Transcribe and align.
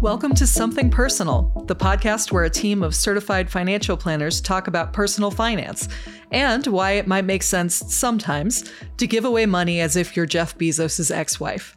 Welcome 0.00 0.34
to 0.36 0.46
Something 0.46 0.90
Personal, 0.90 1.52
the 1.66 1.76
podcast 1.76 2.32
where 2.32 2.44
a 2.44 2.50
team 2.50 2.82
of 2.82 2.94
certified 2.94 3.50
financial 3.50 3.96
planners 3.96 4.40
talk 4.40 4.66
about 4.66 4.92
personal 4.92 5.30
finance 5.30 5.88
and 6.32 6.66
why 6.66 6.92
it 6.92 7.06
might 7.06 7.24
make 7.24 7.42
sense 7.42 7.76
sometimes 7.94 8.72
to 8.96 9.06
give 9.06 9.24
away 9.24 9.46
money 9.46 9.80
as 9.80 9.96
if 9.96 10.16
you're 10.16 10.26
Jeff 10.26 10.58
Bezos' 10.58 11.14
ex 11.14 11.38
wife. 11.38 11.76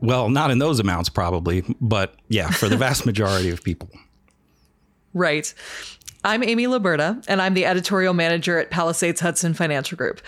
Well, 0.00 0.30
not 0.30 0.50
in 0.50 0.58
those 0.58 0.80
amounts, 0.80 1.08
probably, 1.08 1.64
but 1.80 2.14
yeah, 2.28 2.50
for 2.50 2.68
the 2.68 2.76
vast 2.76 3.04
majority 3.04 3.50
of 3.50 3.62
people. 3.62 3.90
Right. 5.14 5.52
I'm 6.24 6.42
Amy 6.42 6.66
Laburda, 6.66 7.24
and 7.28 7.40
I'm 7.40 7.54
the 7.54 7.64
editorial 7.64 8.12
manager 8.12 8.58
at 8.58 8.70
Palisades 8.70 9.20
Hudson 9.20 9.54
Financial 9.54 9.96
Group. 9.96 10.20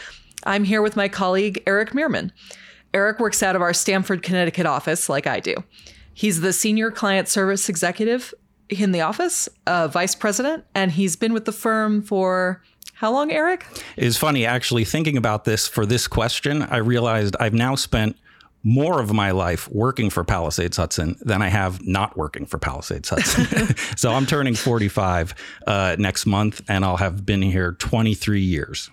I'm 0.45 0.62
here 0.62 0.82
with 0.82 0.95
my 0.95 1.09
colleague, 1.09 1.62
Eric 1.66 1.91
Meermann. 1.91 2.30
Eric 2.95 3.19
works 3.19 3.42
out 3.42 3.56
of 3.56 3.62
our 3.62 3.74
Stamford, 3.74 4.23
Connecticut 4.23 4.66
office, 4.66 5.09
like 5.09 5.27
I 5.27 5.41
do. 5.41 5.56
He's 6.15 6.42
the 6.42 6.52
senior 6.52 6.92
client 6.92 7.27
service 7.27 7.68
executive 7.68 8.32
in 8.68 8.92
the 8.92 9.01
office, 9.01 9.48
uh, 9.66 9.88
vice 9.88 10.15
president, 10.15 10.65
and 10.77 10.92
he's 10.92 11.16
been 11.16 11.32
with 11.32 11.45
the 11.45 11.52
firm 11.52 12.02
for 12.02 12.62
how 12.95 13.10
long, 13.10 13.32
Eric? 13.32 13.66
It's 13.96 14.16
funny, 14.16 14.46
actually, 14.46 14.84
thinking 14.84 15.16
about 15.16 15.45
this 15.45 15.66
for 15.66 15.87
this 15.87 16.07
question, 16.07 16.62
I 16.62 16.77
realized 16.77 17.34
I've 17.41 17.54
now 17.54 17.74
spent 17.74 18.16
more 18.62 19.00
of 19.00 19.12
my 19.12 19.30
life 19.30 19.69
working 19.69 20.10
for 20.10 20.24
Palisades 20.24 20.77
Hudson 20.77 21.16
than 21.20 21.42
I 21.42 21.48
have 21.48 21.84
not 21.87 22.16
working 22.16 22.46
for 22.46 22.59
Palisades 22.59 23.09
Hudson. 23.09 23.74
so 23.96 24.12
I'm 24.12 24.27
turning 24.27 24.55
45 24.55 25.34
uh, 25.66 25.96
next 25.98 26.27
month, 26.27 26.62
and 26.68 26.84
I'll 26.84 26.98
have 26.98 27.24
been 27.24 27.42
here 27.42 27.73
23 27.73 28.41
years. 28.41 28.91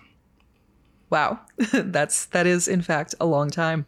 Wow, 1.10 1.40
that's 1.72 2.26
that 2.26 2.46
is 2.46 2.68
in 2.68 2.82
fact 2.82 3.14
a 3.20 3.26
long 3.26 3.50
time. 3.50 3.86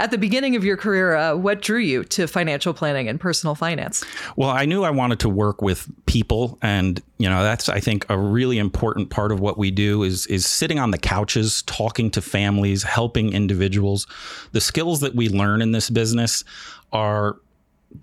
At 0.00 0.10
the 0.10 0.16
beginning 0.16 0.56
of 0.56 0.64
your 0.64 0.78
career, 0.78 1.14
uh, 1.14 1.36
what 1.36 1.60
drew 1.60 1.78
you 1.78 2.04
to 2.04 2.26
financial 2.26 2.72
planning 2.72 3.06
and 3.06 3.20
personal 3.20 3.54
finance? 3.54 4.02
Well, 4.34 4.48
I 4.48 4.64
knew 4.64 4.82
I 4.82 4.88
wanted 4.88 5.20
to 5.20 5.28
work 5.28 5.60
with 5.60 5.86
people, 6.06 6.58
and 6.62 7.02
you 7.18 7.28
know 7.28 7.42
that's 7.42 7.68
I 7.68 7.80
think 7.80 8.06
a 8.08 8.16
really 8.16 8.56
important 8.56 9.10
part 9.10 9.30
of 9.30 9.40
what 9.40 9.58
we 9.58 9.70
do 9.70 10.02
is 10.02 10.26
is 10.28 10.46
sitting 10.46 10.78
on 10.78 10.90
the 10.90 10.96
couches, 10.96 11.60
talking 11.66 12.10
to 12.12 12.22
families, 12.22 12.82
helping 12.82 13.34
individuals. 13.34 14.06
The 14.52 14.62
skills 14.62 15.00
that 15.00 15.14
we 15.14 15.28
learn 15.28 15.60
in 15.60 15.72
this 15.72 15.90
business 15.90 16.44
are 16.94 17.36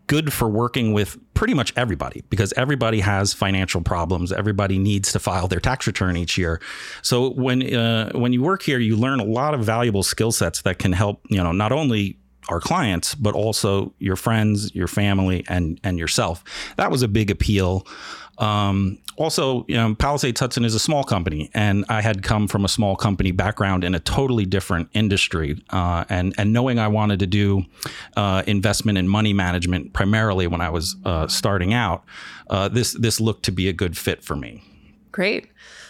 good 0.07 0.33
for 0.33 0.47
working 0.47 0.93
with 0.93 1.17
pretty 1.33 1.53
much 1.53 1.73
everybody 1.75 2.23
because 2.29 2.53
everybody 2.53 2.99
has 2.99 3.33
financial 3.33 3.81
problems. 3.81 4.31
Everybody 4.31 4.79
needs 4.79 5.11
to 5.13 5.19
file 5.19 5.47
their 5.47 5.59
tax 5.59 5.87
return 5.87 6.17
each 6.17 6.37
year. 6.37 6.61
So 7.01 7.29
when 7.31 7.73
uh, 7.73 8.11
when 8.13 8.33
you 8.33 8.41
work 8.41 8.63
here, 8.63 8.79
you 8.79 8.95
learn 8.95 9.19
a 9.19 9.25
lot 9.25 9.53
of 9.53 9.61
valuable 9.61 10.03
skill 10.03 10.31
sets 10.31 10.61
that 10.63 10.79
can 10.79 10.93
help 10.93 11.21
you 11.29 11.41
know 11.41 11.51
not 11.51 11.71
only 11.71 12.17
our 12.49 12.61
clients 12.61 13.13
but 13.15 13.35
also 13.35 13.93
your 13.99 14.15
friends, 14.15 14.73
your 14.73 14.87
family, 14.87 15.45
and 15.47 15.79
and 15.83 15.97
yourself. 15.99 16.43
That 16.77 16.91
was 16.91 17.01
a 17.01 17.07
big 17.07 17.29
appeal. 17.31 17.85
Um, 18.37 18.99
also, 19.17 19.65
you 19.67 19.75
know, 19.75 19.95
Palisades 19.95 20.39
Hudson 20.39 20.63
is 20.63 20.75
a 20.75 20.79
small 20.79 21.03
company, 21.03 21.49
and 21.53 21.85
I 21.89 22.01
had 22.01 22.21
come 22.21 22.47
from 22.47 22.63
a 22.63 22.67
small 22.67 22.95
company 22.95 23.31
background 23.31 23.83
in 23.83 23.95
a 23.95 23.99
totally 23.99 24.45
different 24.45 24.89
industry. 24.93 25.61
Uh, 25.71 26.05
and 26.09 26.35
and 26.37 26.53
knowing 26.53 26.77
I 26.77 26.87
wanted 26.87 27.19
to 27.19 27.27
do 27.27 27.65
uh, 28.15 28.43
investment 28.45 28.97
and 28.97 29.09
money 29.09 29.33
management 29.33 29.93
primarily 29.93 30.45
when 30.45 30.61
I 30.61 30.69
was 30.69 30.95
uh, 31.03 31.27
starting 31.27 31.73
out, 31.73 32.05
uh, 32.49 32.67
this 32.67 32.93
this 32.93 33.19
looked 33.19 33.43
to 33.45 33.51
be 33.51 33.67
a 33.67 33.73
good 33.73 33.97
fit 33.97 34.23
for 34.23 34.35
me. 34.35 34.63
Great. 35.11 35.47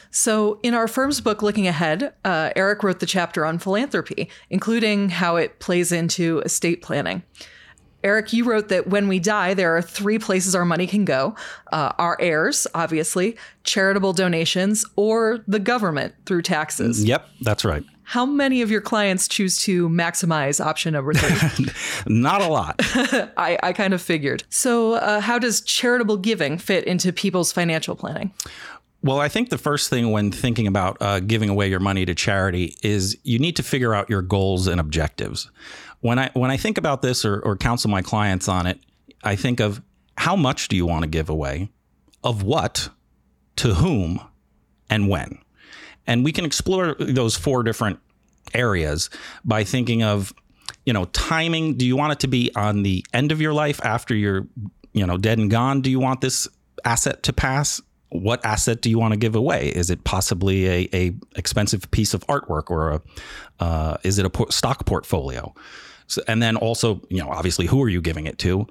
So, 0.09 0.59
in 0.64 0.73
our 0.73 0.88
firm's 0.88 1.20
book, 1.20 1.42
Looking 1.42 1.67
Ahead, 1.67 2.14
uh, 2.23 2.52
Eric 2.56 2.82
wrote 2.82 3.00
the 3.00 3.06
chapter 3.06 3.45
on 3.45 3.59
philanthropy, 3.59 4.30
including 4.50 5.09
how 5.09 5.36
it 5.36 5.59
plays 5.59 5.92
into 5.92 6.39
estate 6.39 6.82
planning. 6.82 7.23
Eric, 8.03 8.31
you 8.31 8.45
wrote 8.45 8.69
that 8.69 8.87
when 8.87 9.08
we 9.08 9.19
die, 9.19 9.53
there 9.53 9.75
are 9.75 9.81
three 9.81 10.19
places 10.19 10.55
our 10.55 10.65
money 10.65 10.87
can 10.87 11.03
go 11.03 11.35
uh, 11.71 11.93
our 11.97 12.17
heirs, 12.19 12.67
obviously, 12.73 13.35
charitable 13.63 14.13
donations, 14.13 14.85
or 14.95 15.43
the 15.47 15.59
government 15.59 16.13
through 16.25 16.43
taxes. 16.43 17.03
Yep, 17.03 17.27
that's 17.41 17.65
right. 17.65 17.83
How 18.03 18.25
many 18.25 18.61
of 18.61 18.71
your 18.71 18.80
clients 18.80 19.27
choose 19.27 19.59
to 19.63 19.89
maximize 19.89 20.63
option 20.63 20.93
number 20.93 21.13
three? 21.13 21.65
Not 22.08 22.41
a 22.41 22.47
lot. 22.47 22.75
I, 23.35 23.59
I, 23.61 23.73
kind 23.73 23.93
of 23.93 24.02
figured. 24.02 24.45
So, 24.49 24.93
uh, 24.93 25.19
how 25.19 25.37
does 25.37 25.59
charitable 25.59 26.17
giving 26.17 26.58
fit 26.58 26.85
into 26.85 27.11
people's 27.11 27.52
financial 27.52 27.97
planning? 27.97 28.31
Well, 29.03 29.19
I 29.19 29.27
think 29.27 29.49
the 29.49 29.58
first 29.58 29.89
thing 29.89 30.11
when 30.11 30.31
thinking 30.31 30.67
about 30.67 30.97
uh, 31.02 31.19
giving 31.19 31.49
away 31.49 31.69
your 31.69 31.79
money 31.79 32.05
to 32.05 32.15
charity 32.15 32.77
is 32.81 33.17
you 33.23 33.39
need 33.39 33.58
to 33.58 33.64
figure 33.64 33.93
out 33.93 34.09
your 34.09 34.21
goals 34.21 34.67
and 34.67 34.79
objectives 34.79 35.52
when 36.02 36.19
I 36.19 36.30
when 36.33 36.52
I 36.52 36.58
think 36.58 36.77
about 36.77 37.02
this 37.02 37.25
or, 37.25 37.39
or 37.39 37.58
counsel 37.58 37.89
my 37.89 38.02
clients 38.02 38.47
on 38.47 38.67
it, 38.67 38.80
I 39.23 39.35
think 39.35 39.59
of 39.59 39.81
how 40.17 40.35
much 40.35 40.67
do 40.67 40.75
you 40.75 40.85
want 40.85 41.03
to 41.03 41.08
give 41.08 41.30
away, 41.30 41.69
of 42.23 42.43
what, 42.43 42.89
to 43.58 43.75
whom, 43.75 44.21
and 44.89 45.09
when, 45.09 45.39
and 46.05 46.23
we 46.23 46.31
can 46.31 46.45
explore 46.45 46.95
those 46.99 47.35
four 47.35 47.63
different 47.63 47.99
areas 48.53 49.09
by 49.43 49.63
thinking 49.63 50.03
of 50.03 50.33
you 50.85 50.93
know 50.93 51.05
timing. 51.05 51.75
Do 51.75 51.85
you 51.85 51.95
want 51.95 52.14
it 52.14 52.19
to 52.21 52.27
be 52.27 52.52
on 52.55 52.83
the 52.83 53.05
end 53.14 53.31
of 53.31 53.41
your 53.41 53.53
life 53.53 53.83
after 53.83 54.15
you're 54.15 54.47
you 54.93 55.05
know 55.05 55.17
dead 55.17 55.37
and 55.37 55.49
gone? 55.49 55.81
Do 55.81 55.89
you 55.89 55.99
want 55.99 56.21
this 56.21 56.47
asset 56.85 57.23
to 57.23 57.33
pass? 57.33 57.81
What 58.09 58.43
asset 58.45 58.81
do 58.81 58.89
you 58.89 58.97
want 58.97 59.11
to 59.11 59.17
give 59.17 59.35
away? 59.35 59.67
Is 59.67 59.89
it 59.89 60.05
possibly 60.05 60.65
a, 60.67 60.89
a 60.93 61.15
expensive 61.35 61.91
piece 61.91 62.14
of 62.14 62.25
artwork 62.27 62.69
or 62.69 62.91
a, 62.91 63.02
uh, 63.59 63.97
is 64.03 64.17
it 64.17 64.25
a 64.25 64.52
stock 64.52 64.85
portfolio? 64.85 65.53
So, 66.08 66.22
and 66.28 66.42
then 66.42 66.56
also, 66.56 67.02
you 67.10 67.22
know, 67.22 67.30
obviously, 67.30 67.66
who 67.68 67.82
are 67.84 67.90
you 67.90 68.02
giving 68.02 68.26
it 68.26 68.38
to? 68.40 68.68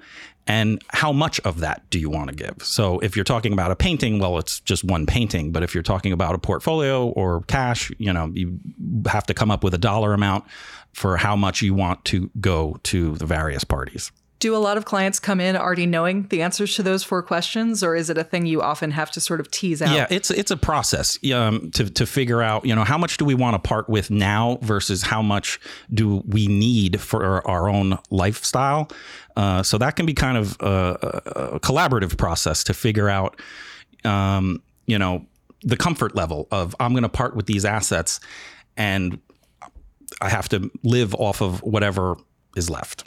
And 0.47 0.81
how 0.89 1.11
much 1.11 1.39
of 1.41 1.59
that 1.59 1.87
do 1.89 1.99
you 1.99 2.09
want 2.09 2.29
to 2.29 2.35
give? 2.35 2.55
So, 2.63 2.99
if 2.99 3.15
you're 3.15 3.25
talking 3.25 3.53
about 3.53 3.71
a 3.71 3.75
painting, 3.75 4.19
well, 4.19 4.37
it's 4.37 4.59
just 4.61 4.83
one 4.83 5.05
painting. 5.05 5.51
But 5.51 5.63
if 5.63 5.73
you're 5.73 5.83
talking 5.83 6.11
about 6.11 6.35
a 6.35 6.39
portfolio 6.39 7.07
or 7.09 7.41
cash, 7.43 7.91
you 7.97 8.11
know, 8.11 8.31
you 8.33 8.59
have 9.07 9.25
to 9.27 9.33
come 9.33 9.51
up 9.51 9.63
with 9.63 9.73
a 9.73 9.77
dollar 9.77 10.13
amount 10.13 10.45
for 10.93 11.17
how 11.17 11.35
much 11.35 11.61
you 11.61 11.73
want 11.73 12.03
to 12.05 12.29
go 12.39 12.79
to 12.83 13.15
the 13.15 13.25
various 13.25 13.63
parties. 13.63 14.11
Do 14.39 14.55
a 14.55 14.57
lot 14.57 14.77
of 14.77 14.85
clients 14.85 15.19
come 15.19 15.39
in 15.39 15.55
already 15.55 15.87
knowing 15.87 16.27
the 16.27 16.43
answers 16.43 16.75
to 16.75 16.83
those 16.83 17.03
four 17.03 17.23
questions, 17.23 17.83
or 17.83 17.95
is 17.95 18.09
it 18.09 18.17
a 18.17 18.23
thing 18.23 18.45
you 18.45 18.61
often 18.61 18.91
have 18.91 19.09
to 19.11 19.19
sort 19.19 19.39
of 19.39 19.49
tease 19.49 19.81
out? 19.81 19.95
Yeah, 19.95 20.05
it's 20.11 20.29
it's 20.29 20.51
a 20.51 20.57
process 20.57 21.17
um, 21.33 21.71
to 21.71 21.89
to 21.89 22.05
figure 22.05 22.41
out. 22.41 22.63
You 22.63 22.75
know, 22.75 22.83
how 22.83 22.97
much 22.97 23.17
do 23.17 23.25
we 23.25 23.33
want 23.33 23.55
to 23.55 23.67
part 23.67 23.89
with 23.89 24.11
now 24.11 24.59
versus 24.61 25.01
how 25.01 25.23
much 25.23 25.59
do 25.91 26.23
we 26.27 26.47
need 26.47 27.01
for 27.01 27.47
our 27.47 27.67
own 27.67 27.97
lifestyle? 28.11 28.89
Uh, 29.35 29.63
so 29.63 29.77
that 29.79 29.95
can 29.95 30.05
be 30.05 30.13
kind 30.13 30.37
of 30.37 30.55
a, 30.59 31.53
a 31.55 31.59
collaborative 31.59 32.17
process 32.17 32.63
to 32.65 32.73
figure 32.73 33.09
out. 33.09 33.39
Um, 34.03 34.61
you 34.85 34.99
know, 34.99 35.25
the 35.63 35.77
comfort 35.77 36.15
level 36.15 36.47
of 36.51 36.75
I'm 36.79 36.93
going 36.93 37.03
to 37.03 37.09
part 37.09 37.35
with 37.35 37.47
these 37.47 37.65
assets, 37.65 38.19
and 38.75 39.19
I 40.21 40.29
have 40.29 40.47
to 40.49 40.71
live 40.83 41.13
off 41.15 41.41
of 41.41 41.61
whatever 41.63 42.17
is 42.55 42.69
left. 42.69 43.03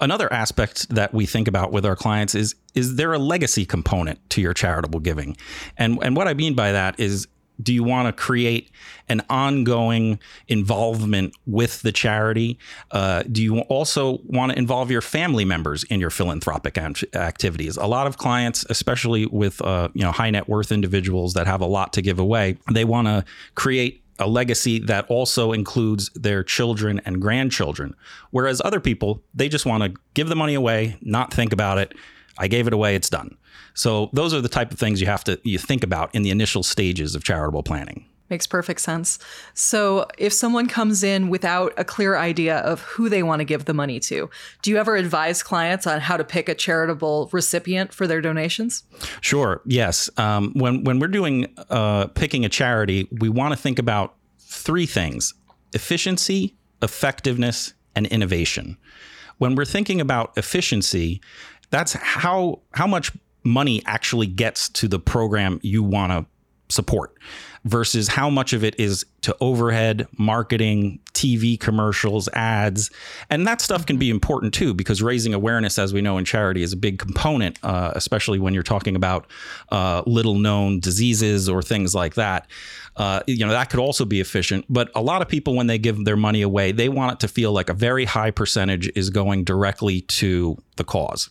Another 0.00 0.32
aspect 0.32 0.88
that 0.88 1.12
we 1.12 1.26
think 1.26 1.48
about 1.48 1.72
with 1.72 1.84
our 1.84 1.96
clients 1.96 2.34
is 2.34 2.54
is 2.74 2.96
there 2.96 3.12
a 3.12 3.18
legacy 3.18 3.64
component 3.64 4.18
to 4.30 4.40
your 4.40 4.54
charitable 4.54 5.00
giving? 5.00 5.36
And 5.76 5.98
and 6.02 6.16
what 6.16 6.28
I 6.28 6.34
mean 6.34 6.54
by 6.54 6.72
that 6.72 6.98
is 7.00 7.26
do 7.62 7.72
you 7.72 7.82
want 7.82 8.06
to 8.06 8.12
create 8.12 8.70
an 9.08 9.22
ongoing 9.30 10.18
involvement 10.48 11.34
with 11.46 11.82
the 11.82 11.92
charity? 11.92 12.58
Uh, 12.90 13.22
do 13.30 13.42
you 13.42 13.60
also 13.60 14.18
want 14.26 14.52
to 14.52 14.58
involve 14.58 14.90
your 14.90 15.00
family 15.00 15.44
members 15.44 15.84
in 15.84 16.00
your 16.00 16.10
philanthropic 16.10 16.76
activities? 16.78 17.76
A 17.76 17.86
lot 17.86 18.06
of 18.06 18.18
clients, 18.18 18.64
especially 18.68 19.26
with 19.26 19.60
uh, 19.62 19.88
you 19.94 20.02
know 20.02 20.12
high 20.12 20.30
net 20.30 20.48
worth 20.48 20.72
individuals 20.72 21.34
that 21.34 21.46
have 21.46 21.60
a 21.60 21.66
lot 21.66 21.92
to 21.94 22.02
give 22.02 22.18
away, 22.18 22.58
they 22.72 22.84
want 22.84 23.06
to 23.06 23.24
create 23.54 24.02
a 24.18 24.26
legacy 24.26 24.78
that 24.78 25.06
also 25.08 25.52
includes 25.52 26.10
their 26.14 26.42
children 26.42 27.00
and 27.04 27.20
grandchildren. 27.20 27.94
Whereas 28.30 28.62
other 28.64 28.80
people, 28.80 29.22
they 29.34 29.48
just 29.48 29.66
want 29.66 29.82
to 29.82 30.00
give 30.14 30.28
the 30.28 30.36
money 30.36 30.54
away, 30.54 30.96
not 31.02 31.32
think 31.32 31.52
about 31.52 31.78
it. 31.78 31.94
I 32.38 32.48
gave 32.48 32.66
it 32.66 32.72
away, 32.72 32.94
it's 32.94 33.10
done. 33.10 33.36
So 33.74 34.10
those 34.12 34.32
are 34.32 34.40
the 34.40 34.48
type 34.48 34.72
of 34.72 34.78
things 34.78 35.00
you 35.00 35.06
have 35.06 35.24
to 35.24 35.40
you 35.44 35.58
think 35.58 35.84
about 35.84 36.14
in 36.14 36.22
the 36.22 36.30
initial 36.30 36.62
stages 36.62 37.14
of 37.14 37.24
charitable 37.24 37.62
planning. 37.62 38.06
Makes 38.28 38.46
perfect 38.46 38.80
sense. 38.80 39.18
So, 39.54 40.06
if 40.18 40.32
someone 40.32 40.66
comes 40.66 41.04
in 41.04 41.28
without 41.28 41.72
a 41.76 41.84
clear 41.84 42.16
idea 42.16 42.58
of 42.58 42.80
who 42.80 43.08
they 43.08 43.22
want 43.22 43.40
to 43.40 43.44
give 43.44 43.66
the 43.66 43.74
money 43.74 44.00
to, 44.00 44.28
do 44.62 44.70
you 44.70 44.78
ever 44.78 44.96
advise 44.96 45.42
clients 45.42 45.86
on 45.86 46.00
how 46.00 46.16
to 46.16 46.24
pick 46.24 46.48
a 46.48 46.54
charitable 46.54 47.28
recipient 47.32 47.92
for 47.92 48.06
their 48.06 48.20
donations? 48.20 48.82
Sure. 49.20 49.60
Yes. 49.64 50.10
Um, 50.16 50.52
when 50.54 50.82
when 50.82 50.98
we're 50.98 51.06
doing 51.06 51.46
uh, 51.70 52.08
picking 52.08 52.44
a 52.44 52.48
charity, 52.48 53.08
we 53.12 53.28
want 53.28 53.54
to 53.54 53.56
think 53.56 53.78
about 53.78 54.16
three 54.40 54.86
things: 54.86 55.32
efficiency, 55.72 56.56
effectiveness, 56.82 57.74
and 57.94 58.06
innovation. 58.06 58.76
When 59.38 59.54
we're 59.54 59.64
thinking 59.66 60.00
about 60.00 60.36
efficiency, 60.36 61.20
that's 61.70 61.92
how 61.92 62.62
how 62.72 62.86
much 62.86 63.12
money 63.44 63.82
actually 63.86 64.26
gets 64.26 64.68
to 64.68 64.88
the 64.88 64.98
program 64.98 65.60
you 65.62 65.82
want 65.82 66.12
to 66.12 66.26
support 66.68 67.16
versus 67.66 68.06
how 68.06 68.30
much 68.30 68.52
of 68.52 68.62
it 68.62 68.78
is 68.78 69.04
to 69.22 69.36
overhead, 69.40 70.06
marketing, 70.16 71.00
TV 71.12 71.58
commercials, 71.58 72.28
ads. 72.28 72.92
And 73.28 73.44
that 73.46 73.60
stuff 73.60 73.84
can 73.84 73.96
be 73.98 74.08
important 74.08 74.54
too, 74.54 74.72
because 74.72 75.02
raising 75.02 75.34
awareness, 75.34 75.76
as 75.76 75.92
we 75.92 76.00
know 76.00 76.16
in 76.16 76.24
charity, 76.24 76.62
is 76.62 76.72
a 76.72 76.76
big 76.76 77.00
component, 77.00 77.58
uh, 77.64 77.90
especially 77.96 78.38
when 78.38 78.54
you're 78.54 78.62
talking 78.62 78.94
about 78.94 79.26
uh, 79.72 80.02
little 80.06 80.36
known 80.36 80.78
diseases 80.78 81.48
or 81.48 81.60
things 81.60 81.92
like 81.92 82.14
that. 82.14 82.46
Uh, 82.96 83.20
you 83.26 83.44
know, 83.44 83.50
that 83.50 83.68
could 83.68 83.80
also 83.80 84.04
be 84.04 84.20
efficient. 84.20 84.64
But 84.68 84.90
a 84.94 85.02
lot 85.02 85.20
of 85.20 85.28
people, 85.28 85.56
when 85.56 85.66
they 85.66 85.76
give 85.76 86.04
their 86.04 86.16
money 86.16 86.42
away, 86.42 86.70
they 86.70 86.88
want 86.88 87.14
it 87.14 87.20
to 87.20 87.28
feel 87.28 87.50
like 87.52 87.68
a 87.68 87.74
very 87.74 88.04
high 88.04 88.30
percentage 88.30 88.88
is 88.94 89.10
going 89.10 89.42
directly 89.42 90.02
to 90.02 90.56
the 90.76 90.84
cause. 90.84 91.30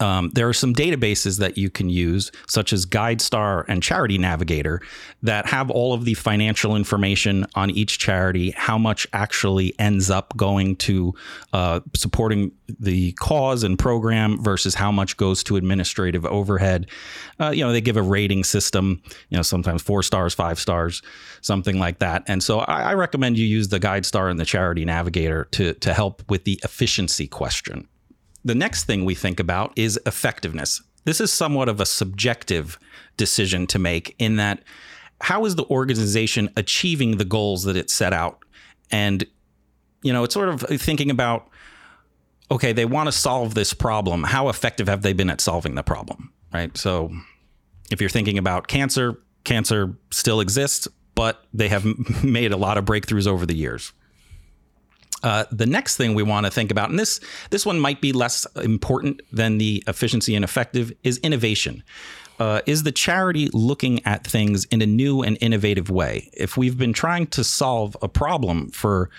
Um, 0.00 0.30
there 0.34 0.48
are 0.48 0.54
some 0.54 0.74
databases 0.74 1.38
that 1.38 1.58
you 1.58 1.70
can 1.70 1.88
use, 1.88 2.30
such 2.46 2.72
as 2.72 2.86
GuideStar 2.86 3.64
and 3.68 3.82
Charity 3.82 4.18
Navigator, 4.18 4.80
that 5.22 5.46
have 5.46 5.70
all 5.70 5.92
of 5.92 6.04
the 6.04 6.14
financial 6.14 6.76
information 6.76 7.46
on 7.54 7.70
each 7.70 7.98
charity, 7.98 8.52
how 8.52 8.78
much 8.78 9.06
actually 9.12 9.78
ends 9.78 10.10
up 10.10 10.36
going 10.36 10.76
to 10.76 11.14
uh, 11.52 11.80
supporting 11.94 12.52
the 12.78 13.12
cause 13.12 13.64
and 13.64 13.78
program 13.78 14.42
versus 14.42 14.74
how 14.74 14.92
much 14.92 15.16
goes 15.16 15.42
to 15.44 15.56
administrative 15.56 16.24
overhead. 16.26 16.88
Uh, 17.40 17.50
you 17.50 17.64
know, 17.64 17.72
they 17.72 17.80
give 17.80 17.96
a 17.96 18.02
rating 18.02 18.44
system, 18.44 19.02
you 19.30 19.36
know, 19.36 19.42
sometimes 19.42 19.82
four 19.82 20.02
stars, 20.02 20.34
five 20.34 20.58
stars, 20.58 21.02
something 21.40 21.78
like 21.78 21.98
that. 21.98 22.22
And 22.26 22.42
so 22.42 22.60
I, 22.60 22.90
I 22.90 22.94
recommend 22.94 23.38
you 23.38 23.46
use 23.46 23.68
the 23.68 23.80
GuideStar 23.80 24.30
and 24.30 24.38
the 24.38 24.44
Charity 24.44 24.84
Navigator 24.84 25.46
to, 25.52 25.74
to 25.74 25.94
help 25.94 26.22
with 26.28 26.44
the 26.44 26.60
efficiency 26.62 27.26
question. 27.26 27.88
The 28.48 28.54
next 28.54 28.84
thing 28.84 29.04
we 29.04 29.14
think 29.14 29.40
about 29.40 29.74
is 29.76 30.00
effectiveness. 30.06 30.80
This 31.04 31.20
is 31.20 31.30
somewhat 31.30 31.68
of 31.68 31.82
a 31.82 31.86
subjective 31.86 32.78
decision 33.18 33.66
to 33.66 33.78
make 33.78 34.16
in 34.18 34.36
that 34.36 34.62
how 35.20 35.44
is 35.44 35.56
the 35.56 35.66
organization 35.66 36.48
achieving 36.56 37.18
the 37.18 37.26
goals 37.26 37.64
that 37.64 37.76
it 37.76 37.90
set 37.90 38.14
out? 38.14 38.42
And, 38.90 39.26
you 40.02 40.14
know, 40.14 40.24
it's 40.24 40.32
sort 40.32 40.48
of 40.48 40.62
thinking 40.80 41.10
about 41.10 41.50
okay, 42.50 42.72
they 42.72 42.86
want 42.86 43.08
to 43.08 43.12
solve 43.12 43.52
this 43.52 43.74
problem. 43.74 44.24
How 44.24 44.48
effective 44.48 44.88
have 44.88 45.02
they 45.02 45.12
been 45.12 45.28
at 45.28 45.42
solving 45.42 45.74
the 45.74 45.82
problem? 45.82 46.32
Right. 46.50 46.74
So 46.78 47.12
if 47.90 48.00
you're 48.00 48.08
thinking 48.08 48.38
about 48.38 48.66
cancer, 48.66 49.20
cancer 49.44 49.94
still 50.10 50.40
exists, 50.40 50.88
but 51.14 51.44
they 51.52 51.68
have 51.68 51.84
made 52.24 52.52
a 52.52 52.56
lot 52.56 52.78
of 52.78 52.86
breakthroughs 52.86 53.26
over 53.26 53.44
the 53.44 53.54
years. 53.54 53.92
Uh, 55.22 55.44
the 55.50 55.66
next 55.66 55.96
thing 55.96 56.14
we 56.14 56.22
want 56.22 56.46
to 56.46 56.52
think 56.52 56.70
about, 56.70 56.90
and 56.90 56.98
this 56.98 57.20
this 57.50 57.66
one 57.66 57.80
might 57.80 58.00
be 58.00 58.12
less 58.12 58.46
important 58.56 59.20
than 59.32 59.58
the 59.58 59.82
efficiency 59.86 60.34
and 60.34 60.44
effective, 60.44 60.92
is 61.02 61.18
innovation. 61.18 61.82
Uh, 62.38 62.60
is 62.66 62.84
the 62.84 62.92
charity 62.92 63.48
looking 63.52 64.04
at 64.06 64.24
things 64.24 64.64
in 64.66 64.80
a 64.80 64.86
new 64.86 65.22
and 65.22 65.36
innovative 65.40 65.90
way? 65.90 66.30
If 66.34 66.56
we've 66.56 66.78
been 66.78 66.92
trying 66.92 67.26
to 67.28 67.42
solve 67.42 67.96
a 68.00 68.08
problem 68.08 68.70
for 68.70 69.10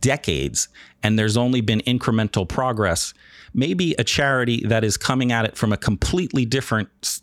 decades 0.00 0.68
and 1.02 1.16
there's 1.16 1.36
only 1.36 1.60
been 1.60 1.80
incremental 1.82 2.48
progress, 2.48 3.14
maybe 3.54 3.94
a 4.00 4.04
charity 4.04 4.64
that 4.66 4.82
is 4.82 4.96
coming 4.96 5.30
at 5.30 5.44
it 5.44 5.56
from 5.56 5.72
a 5.72 5.76
completely 5.76 6.44
different 6.44 7.20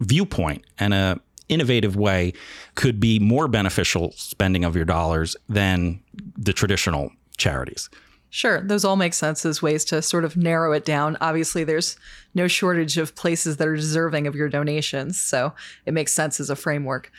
viewpoint 0.00 0.64
and 0.78 0.94
a 0.94 1.20
innovative 1.48 1.96
way 1.96 2.32
could 2.74 3.00
be 3.00 3.18
more 3.18 3.48
beneficial 3.48 4.12
spending 4.16 4.64
of 4.64 4.76
your 4.76 4.84
dollars 4.84 5.36
than 5.48 6.00
the 6.36 6.52
traditional 6.52 7.10
charities. 7.38 7.88
Sure, 8.30 8.60
those 8.60 8.84
all 8.84 8.96
make 8.96 9.14
sense 9.14 9.46
as 9.46 9.62
ways 9.62 9.86
to 9.86 10.02
sort 10.02 10.24
of 10.24 10.36
narrow 10.36 10.72
it 10.72 10.84
down. 10.84 11.16
Obviously, 11.20 11.64
there's 11.64 11.96
no 12.34 12.46
shortage 12.46 12.98
of 12.98 13.14
places 13.14 13.56
that 13.56 13.66
are 13.66 13.76
deserving 13.76 14.26
of 14.26 14.34
your 14.34 14.50
donations, 14.50 15.18
so 15.18 15.54
it 15.86 15.94
makes 15.94 16.12
sense 16.12 16.38
as 16.38 16.50
a 16.50 16.56
framework. 16.56 17.10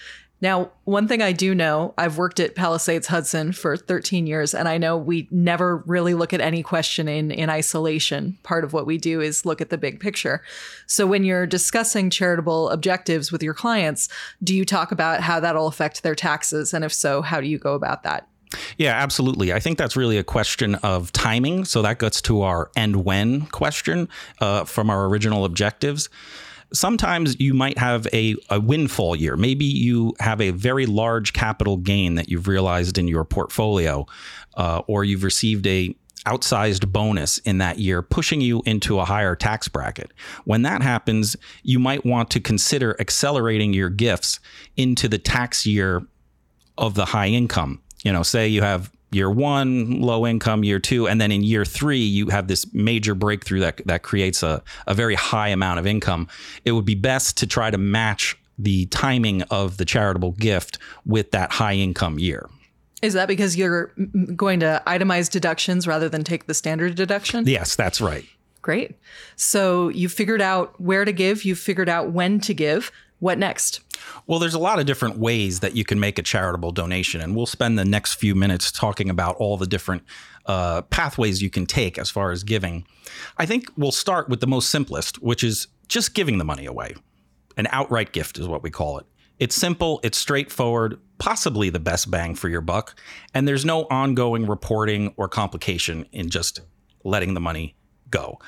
Now, 0.42 0.72
one 0.86 1.08
thing 1.08 1.22
I 1.22 1.34
do 1.34 1.54
know, 1.54 1.94
I've 1.98 2.18
worked 2.18 2.40
at 2.40 2.56
Palisades 2.56 3.08
Hudson 3.08 3.52
for 3.52 3.76
13 3.76 4.26
years, 4.26 4.54
and 4.54 4.70
I 4.70 4.78
know 4.78 4.98
we 4.98 5.28
never 5.32 5.78
really 5.86 6.14
look 6.14 6.32
at 6.32 6.40
any 6.40 6.64
question 6.64 7.10
in, 7.10 7.30
in 7.32 7.50
isolation. 7.50 8.38
Part 8.44 8.64
of 8.64 8.72
what 8.72 8.86
we 8.86 8.98
do 8.98 9.20
is 9.20 9.46
look 9.46 9.60
at 9.60 9.70
the 9.70 9.78
big 9.78 10.00
picture. 10.00 10.42
So, 10.88 11.06
when 11.06 11.26
you're 11.26 11.46
discussing 11.46 12.10
charitable 12.10 12.70
objectives 12.70 13.32
with 13.32 13.44
your 13.44 13.54
clients, 13.54 14.08
do 14.42 14.56
you 14.56 14.64
talk 14.64 14.94
about 14.94 15.22
how 15.22 15.42
that'll 15.42 15.68
affect 15.68 16.04
their 16.04 16.16
taxes? 16.16 16.74
And 16.74 16.86
if 16.86 16.94
so, 16.94 17.22
how 17.22 17.42
do 17.42 17.48
you 17.48 17.58
go 17.58 17.74
about 17.74 18.04
that? 18.04 18.28
Yeah, 18.78 18.94
absolutely. 18.94 19.54
I 19.54 19.60
think 19.60 19.78
that's 19.78 19.96
really 19.96 20.18
a 20.18 20.24
question 20.24 20.76
of 20.76 21.12
timing. 21.12 21.66
So 21.66 21.82
that 21.82 22.00
gets 22.00 22.22
to 22.24 22.42
our 22.42 22.72
and 22.76 23.06
when 23.06 23.46
question 23.48 24.10
uh, 24.40 24.66
from 24.66 24.90
our 24.90 25.06
original 25.06 25.46
objectives. 25.46 26.10
Sometimes 26.72 27.40
you 27.40 27.54
might 27.54 27.78
have 27.78 28.08
a, 28.14 28.36
a 28.50 28.60
windfall 28.60 29.16
year. 29.16 29.36
Maybe 29.36 29.66
you 29.66 30.14
have 30.20 30.40
a 30.40 30.52
very 30.52 30.86
large 30.86 31.34
capital 31.34 31.78
gain 31.78 32.16
that 32.16 32.30
you've 32.30 32.48
realized 32.48 32.98
in 32.98 33.08
your 33.08 33.24
portfolio, 33.24 34.06
uh, 34.56 34.82
or 34.86 35.04
you've 35.04 35.24
received 35.24 35.66
a 35.66 35.96
outsized 36.26 36.92
bonus 36.92 37.40
in 37.40 37.58
that 37.58 37.80
year, 37.80 38.02
pushing 38.04 38.42
you 38.42 38.62
into 38.66 39.00
a 39.00 39.06
higher 39.06 39.36
tax 39.36 39.68
bracket. 39.68 40.12
When 40.46 40.62
that 40.64 40.84
happens, 40.84 41.36
you 41.64 41.80
might 41.80 42.06
want 42.06 42.30
to 42.32 42.40
consider 42.40 42.96
accelerating 43.00 43.74
your 43.74 43.90
gifts 43.90 44.40
into 44.78 45.08
the 45.08 45.18
tax 45.18 45.66
year 45.66 46.04
of 46.78 46.94
the 46.94 47.06
high 47.06 47.28
income 47.28 47.82
you 48.04 48.12
know, 48.12 48.24
say 48.24 48.48
you 48.48 48.62
have 48.62 48.92
year 49.12 49.30
one 49.30 50.02
low 50.02 50.26
income, 50.26 50.64
year 50.64 50.80
two, 50.80 51.08
and 51.08 51.20
then 51.20 51.32
in 51.32 51.44
year 51.44 51.66
three 51.66 52.00
you 52.00 52.28
have 52.28 52.48
this 52.48 52.72
major 52.74 53.16
breakthrough 53.16 53.60
that 53.60 53.82
that 53.86 54.04
creates 54.04 54.44
a, 54.44 54.62
a 54.88 54.94
very 54.94 55.16
high 55.16 55.50
amount 55.50 55.80
of 55.80 55.88
income. 55.88 56.28
It 56.66 56.74
would 56.74 56.86
be 56.86 56.96
best 56.96 57.38
to 57.38 57.48
try 57.48 57.72
to 57.72 57.78
match 57.78 58.38
the 58.58 58.86
timing 58.88 59.42
of 59.44 59.78
the 59.78 59.86
charitable 59.86 60.34
gift 60.34 60.78
with 61.06 61.32
that 61.32 61.52
high 61.52 61.76
income 61.76 62.20
year. 62.20 62.50
Is 63.02 63.14
that 63.14 63.30
because 63.30 63.56
you're 63.56 63.94
going 64.36 64.60
to 64.60 64.84
itemize 64.86 65.32
deductions 65.32 65.88
rather 65.88 66.10
than 66.10 66.26
take 66.26 66.48
the 66.48 66.54
standard 66.54 66.96
deduction? 66.96 67.48
Yes, 67.48 67.78
that's 67.78 68.02
right. 68.02 68.26
Great. 68.62 68.98
So 69.38 69.88
you 69.90 70.10
figured 70.10 70.42
out 70.42 70.80
where 70.82 71.06
to 71.06 71.14
give, 71.14 71.46
you 71.46 71.56
figured 71.56 71.88
out 71.88 72.12
when 72.12 72.42
to 72.42 72.54
give. 72.54 72.92
What 73.20 73.38
next? 73.38 73.82
Well, 74.28 74.40
there's 74.40 74.54
a 74.54 74.60
lot 74.60 74.80
of 74.80 74.86
different 74.86 75.18
ways 75.18 75.60
that 75.60 75.76
you 75.76 75.84
can 75.84 76.00
make 76.00 76.18
a 76.18 76.24
charitable 76.24 76.72
donation, 76.72 77.22
and 77.22 77.36
we'll 77.36 77.46
spend 77.46 77.78
the 77.78 77.86
next 77.86 78.16
few 78.16 78.34
minutes 78.34 78.72
talking 78.72 79.10
about 79.10 79.36
all 79.38 79.58
the 79.58 79.68
different 79.68 80.04
uh, 80.46 80.84
pathways 80.84 81.42
you 81.42 81.50
can 81.50 81.66
take 81.66 81.98
as 81.98 82.10
far 82.10 82.32
as 82.32 82.44
giving. 82.44 82.86
I 83.38 83.46
think 83.46 83.72
we'll 83.76 83.92
start 83.92 84.30
with 84.30 84.40
the 84.40 84.48
most 84.48 84.70
simplest, 84.70 85.22
which 85.22 85.44
is 85.44 85.68
just 85.88 86.14
giving 86.14 86.38
the 86.38 86.46
money 86.46 86.66
away. 86.66 86.96
An 87.58 87.68
outright 87.72 88.14
gift 88.14 88.38
is 88.38 88.48
what 88.48 88.64
we 88.64 88.70
call 88.70 89.00
it. 89.00 89.06
It's 89.38 89.56
simple, 89.56 90.00
it's 90.04 90.18
straightforward, 90.18 91.00
possibly 91.18 91.70
the 91.70 91.80
best 91.80 92.10
bang 92.10 92.36
for 92.36 92.50
your 92.50 92.62
buck, 92.62 93.00
and 93.34 93.48
there's 93.48 93.66
no 93.66 93.86
ongoing 93.86 94.46
reporting 94.46 95.14
or 95.18 95.28
complication 95.28 96.06
in 96.12 96.30
just 96.30 96.62
letting 97.04 97.34
the 97.34 97.40
money 97.40 97.76
go 98.10 98.40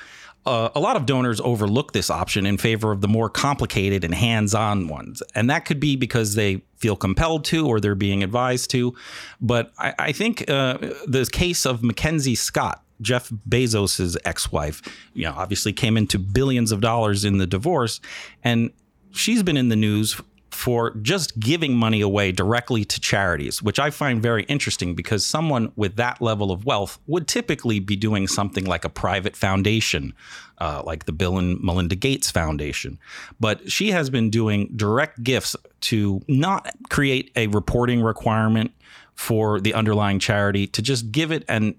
uh, 0.44 0.70
a 0.74 0.80
lot 0.80 0.96
of 0.96 1.06
donors 1.06 1.40
overlook 1.40 1.92
this 1.92 2.10
option 2.10 2.46
in 2.46 2.58
favor 2.58 2.90
of 2.90 3.00
the 3.00 3.08
more 3.08 3.28
complicated 3.28 4.04
and 4.04 4.14
hands 4.14 4.54
on 4.54 4.88
ones. 4.88 5.22
And 5.34 5.48
that 5.50 5.64
could 5.64 5.78
be 5.78 5.96
because 5.96 6.34
they 6.34 6.62
feel 6.76 6.96
compelled 6.96 7.44
to 7.46 7.66
or 7.66 7.78
they're 7.78 7.94
being 7.94 8.22
advised 8.22 8.70
to. 8.70 8.94
But 9.40 9.72
I, 9.78 9.94
I 9.98 10.12
think 10.12 10.50
uh, 10.50 10.78
the 11.06 11.28
case 11.30 11.64
of 11.64 11.82
MacKenzie 11.82 12.36
Scott, 12.36 12.82
Jeff 13.00 13.30
Bezos's 13.48 14.18
ex-wife, 14.24 14.82
you 15.14 15.24
know, 15.24 15.34
obviously 15.36 15.72
came 15.72 15.96
into 15.96 16.18
billions 16.18 16.72
of 16.72 16.80
dollars 16.80 17.24
in 17.24 17.38
the 17.38 17.46
divorce, 17.46 18.00
and 18.42 18.70
she's 19.12 19.42
been 19.42 19.56
in 19.56 19.68
the 19.68 19.76
news 19.76 20.20
for 20.52 20.90
just 21.02 21.40
giving 21.40 21.74
money 21.74 22.00
away 22.00 22.30
directly 22.30 22.84
to 22.84 23.00
charities, 23.00 23.62
which 23.62 23.78
I 23.78 23.90
find 23.90 24.22
very 24.22 24.44
interesting 24.44 24.94
because 24.94 25.26
someone 25.26 25.72
with 25.76 25.96
that 25.96 26.20
level 26.20 26.52
of 26.52 26.66
wealth 26.66 26.98
would 27.06 27.26
typically 27.26 27.80
be 27.80 27.96
doing 27.96 28.26
something 28.26 28.64
like 28.66 28.84
a 28.84 28.90
private 28.90 29.34
foundation, 29.34 30.12
uh, 30.58 30.82
like 30.84 31.06
the 31.06 31.12
Bill 31.12 31.38
and 31.38 31.58
Melinda 31.62 31.96
Gates 31.96 32.30
Foundation. 32.30 32.98
But 33.40 33.72
she 33.72 33.92
has 33.92 34.10
been 34.10 34.28
doing 34.28 34.70
direct 34.76 35.24
gifts 35.24 35.56
to 35.82 36.20
not 36.28 36.68
create 36.90 37.32
a 37.34 37.46
reporting 37.46 38.02
requirement 38.02 38.72
for 39.14 39.58
the 39.58 39.72
underlying 39.72 40.18
charity, 40.18 40.66
to 40.66 40.82
just 40.82 41.12
give 41.12 41.32
it 41.32 41.44
and 41.48 41.74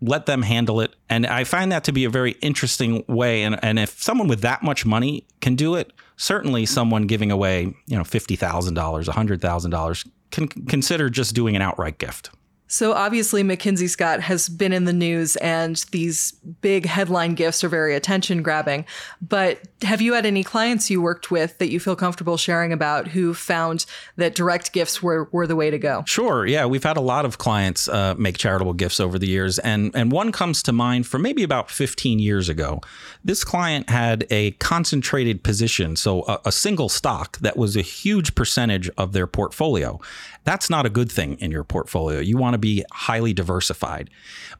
let 0.00 0.26
them 0.26 0.42
handle 0.42 0.80
it. 0.80 0.94
And 1.08 1.26
I 1.26 1.44
find 1.44 1.70
that 1.72 1.84
to 1.84 1.92
be 1.92 2.04
a 2.04 2.10
very 2.10 2.32
interesting 2.42 3.04
way. 3.08 3.42
And, 3.42 3.58
and 3.62 3.78
if 3.78 4.02
someone 4.02 4.28
with 4.28 4.40
that 4.40 4.62
much 4.62 4.84
money 4.84 5.26
can 5.40 5.54
do 5.54 5.74
it, 5.76 5.92
certainly 6.22 6.64
someone 6.64 7.08
giving 7.08 7.32
away, 7.32 7.62
you 7.86 7.96
know, 7.96 8.04
$50,000, 8.04 8.38
$100,000 8.76 10.08
can 10.30 10.46
consider 10.46 11.10
just 11.10 11.34
doing 11.34 11.56
an 11.56 11.62
outright 11.62 11.98
gift. 11.98 12.30
So 12.72 12.94
obviously, 12.94 13.42
MacKenzie 13.42 13.86
Scott 13.86 14.22
has 14.22 14.48
been 14.48 14.72
in 14.72 14.86
the 14.86 14.94
news, 14.94 15.36
and 15.36 15.76
these 15.90 16.32
big 16.62 16.86
headline 16.86 17.34
gifts 17.34 17.62
are 17.62 17.68
very 17.68 17.94
attention 17.94 18.42
grabbing. 18.42 18.86
But 19.20 19.60
have 19.82 20.00
you 20.00 20.14
had 20.14 20.24
any 20.24 20.42
clients 20.42 20.88
you 20.88 21.02
worked 21.02 21.30
with 21.30 21.58
that 21.58 21.70
you 21.70 21.78
feel 21.78 21.96
comfortable 21.96 22.38
sharing 22.38 22.72
about 22.72 23.08
who 23.08 23.34
found 23.34 23.84
that 24.16 24.34
direct 24.34 24.72
gifts 24.72 25.02
were, 25.02 25.28
were 25.32 25.46
the 25.46 25.54
way 25.54 25.68
to 25.68 25.78
go? 25.78 26.02
Sure. 26.06 26.46
Yeah, 26.46 26.64
we've 26.64 26.82
had 26.82 26.96
a 26.96 27.02
lot 27.02 27.26
of 27.26 27.36
clients 27.36 27.88
uh, 27.88 28.14
make 28.16 28.38
charitable 28.38 28.72
gifts 28.72 29.00
over 29.00 29.18
the 29.18 29.28
years, 29.28 29.58
and 29.58 29.94
and 29.94 30.10
one 30.10 30.32
comes 30.32 30.62
to 30.62 30.72
mind 30.72 31.06
for 31.06 31.18
maybe 31.18 31.42
about 31.42 31.70
15 31.70 32.20
years 32.20 32.48
ago. 32.48 32.80
This 33.22 33.44
client 33.44 33.90
had 33.90 34.26
a 34.30 34.52
concentrated 34.52 35.44
position, 35.44 35.94
so 35.94 36.22
a, 36.22 36.40
a 36.46 36.52
single 36.52 36.88
stock 36.88 37.36
that 37.40 37.58
was 37.58 37.76
a 37.76 37.82
huge 37.82 38.34
percentage 38.34 38.88
of 38.96 39.12
their 39.12 39.26
portfolio. 39.26 40.00
That's 40.44 40.70
not 40.70 40.86
a 40.86 40.90
good 40.90 41.12
thing 41.12 41.34
in 41.34 41.50
your 41.50 41.64
portfolio. 41.64 42.18
You 42.18 42.38
want 42.38 42.54
to 42.54 42.61
be 42.62 42.82
highly 42.92 43.34
diversified. 43.34 44.08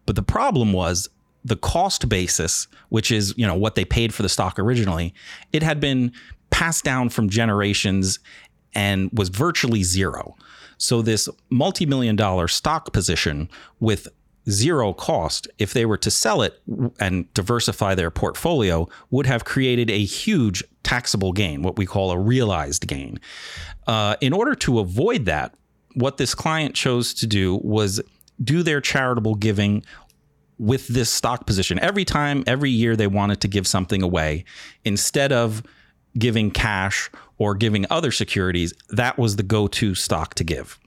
But 0.05 0.17
the 0.17 0.23
problem 0.23 0.75
was 0.75 1.09
the 1.45 1.57
cost 1.57 2.09
basis, 2.09 2.69
which 2.91 3.11
is, 3.11 3.33
you 3.39 3.47
know, 3.47 3.55
what 3.55 3.75
they 3.75 3.85
paid 3.87 4.13
for 4.13 4.23
the 4.23 4.29
stock 4.29 4.59
originally, 4.59 5.15
it 5.53 5.63
had 5.63 5.81
been 5.81 6.13
passed 6.51 6.85
down 6.85 7.09
from 7.09 7.31
generations 7.31 8.19
and 8.75 9.11
was 9.13 9.31
virtually 9.31 9.83
zero. 9.83 10.37
So 10.79 11.03
this 11.03 11.29
multi-million 11.51 12.17
dollar 12.17 12.49
stock 12.49 12.93
position 12.93 13.49
with 13.81 14.09
zero 14.51 14.93
cost, 14.93 15.49
if 15.59 15.73
they 15.73 15.87
were 15.87 15.97
to 15.99 16.11
sell 16.11 16.43
it 16.43 16.61
and 16.99 17.33
diversify 17.35 17.95
their 17.95 18.11
portfolio, 18.11 18.89
would 19.11 19.27
have 19.27 19.45
created 19.45 19.91
a 19.91 20.05
huge 20.05 20.65
taxable 20.83 21.33
gain, 21.33 21.63
what 21.63 21.77
we 21.77 21.87
call 21.87 22.11
a 22.11 22.19
realized 22.19 22.87
gain. 22.87 23.21
Uh, 23.87 24.17
in 24.21 24.33
order 24.33 24.55
to 24.55 24.79
avoid 24.79 25.25
that, 25.27 25.55
what 25.95 26.17
this 26.17 26.35
client 26.35 26.75
chose 26.75 27.15
to 27.15 27.27
do 27.27 27.61
was 27.63 28.01
do 28.43 28.63
their 28.63 28.81
charitable 28.81 29.35
giving 29.35 29.85
with 30.59 30.87
this 30.89 31.11
stock 31.11 31.47
position. 31.47 31.79
Every 31.81 32.05
time, 32.05 32.45
every 32.47 32.71
year, 32.71 32.97
they 32.97 33.07
wanted 33.07 33.41
to 33.41 33.49
give 33.49 33.67
something 33.67 34.03
away 34.03 34.45
instead 34.85 35.33
of 35.33 35.63
giving 36.19 36.51
cash 36.51 37.11
or 37.39 37.55
giving 37.55 37.87
other 37.91 38.13
securities. 38.13 38.73
That 38.91 39.19
was 39.19 39.37
the 39.37 39.43
go 39.43 39.67
to 39.69 39.95
stock 39.95 40.35
to 40.35 40.45
give. 40.45 40.79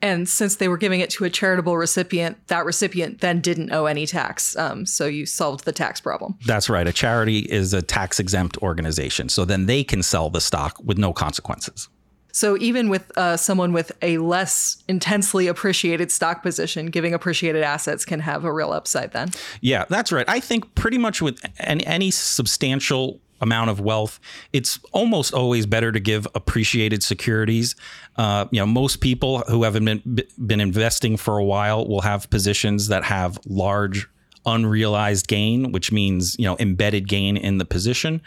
And 0.00 0.28
since 0.28 0.56
they 0.56 0.68
were 0.68 0.76
giving 0.76 1.00
it 1.00 1.10
to 1.10 1.24
a 1.24 1.30
charitable 1.30 1.76
recipient, 1.76 2.46
that 2.46 2.64
recipient 2.64 3.20
then 3.20 3.40
didn't 3.40 3.72
owe 3.72 3.86
any 3.86 4.06
tax. 4.06 4.56
Um, 4.56 4.86
so 4.86 5.06
you 5.06 5.26
solved 5.26 5.64
the 5.64 5.72
tax 5.72 6.00
problem. 6.00 6.36
That's 6.46 6.68
right. 6.68 6.86
A 6.86 6.92
charity 6.92 7.40
is 7.40 7.74
a 7.74 7.82
tax 7.82 8.20
exempt 8.20 8.58
organization. 8.58 9.28
So 9.28 9.44
then 9.44 9.66
they 9.66 9.82
can 9.82 10.02
sell 10.02 10.30
the 10.30 10.40
stock 10.40 10.78
with 10.84 10.98
no 10.98 11.12
consequences. 11.12 11.88
So 12.32 12.56
even 12.58 12.88
with 12.88 13.16
uh, 13.16 13.36
someone 13.36 13.72
with 13.72 13.92
a 14.02 14.18
less 14.18 14.82
intensely 14.88 15.46
appreciated 15.46 16.10
stock 16.12 16.42
position, 16.42 16.86
giving 16.86 17.14
appreciated 17.14 17.62
assets 17.62 18.04
can 18.04 18.20
have 18.20 18.44
a 18.44 18.52
real 18.52 18.72
upside 18.72 19.12
then. 19.12 19.30
Yeah, 19.60 19.84
that's 19.88 20.12
right. 20.12 20.28
I 20.28 20.40
think 20.40 20.74
pretty 20.74 20.98
much 20.98 21.22
with 21.22 21.40
any, 21.58 21.84
any 21.86 22.10
substantial 22.10 23.20
amount 23.40 23.70
of 23.70 23.80
wealth, 23.80 24.20
it's 24.52 24.78
almost 24.92 25.32
always 25.32 25.66
better 25.66 25.92
to 25.92 26.00
give 26.00 26.26
appreciated 26.34 27.02
securities. 27.02 27.76
Uh, 28.16 28.46
you 28.50 28.60
know, 28.60 28.66
most 28.66 29.00
people 29.00 29.40
who 29.48 29.62
haven't 29.62 29.84
been 29.84 30.22
been 30.44 30.60
investing 30.60 31.16
for 31.16 31.38
a 31.38 31.44
while 31.44 31.86
will 31.86 32.00
have 32.00 32.28
positions 32.30 32.88
that 32.88 33.04
have 33.04 33.38
large 33.46 34.08
unrealized 34.44 35.28
gain, 35.28 35.72
which 35.72 35.92
means 35.92 36.36
you 36.38 36.44
know 36.44 36.56
embedded 36.58 37.08
gain 37.08 37.36
in 37.36 37.58
the 37.58 37.64
position, 37.64 38.20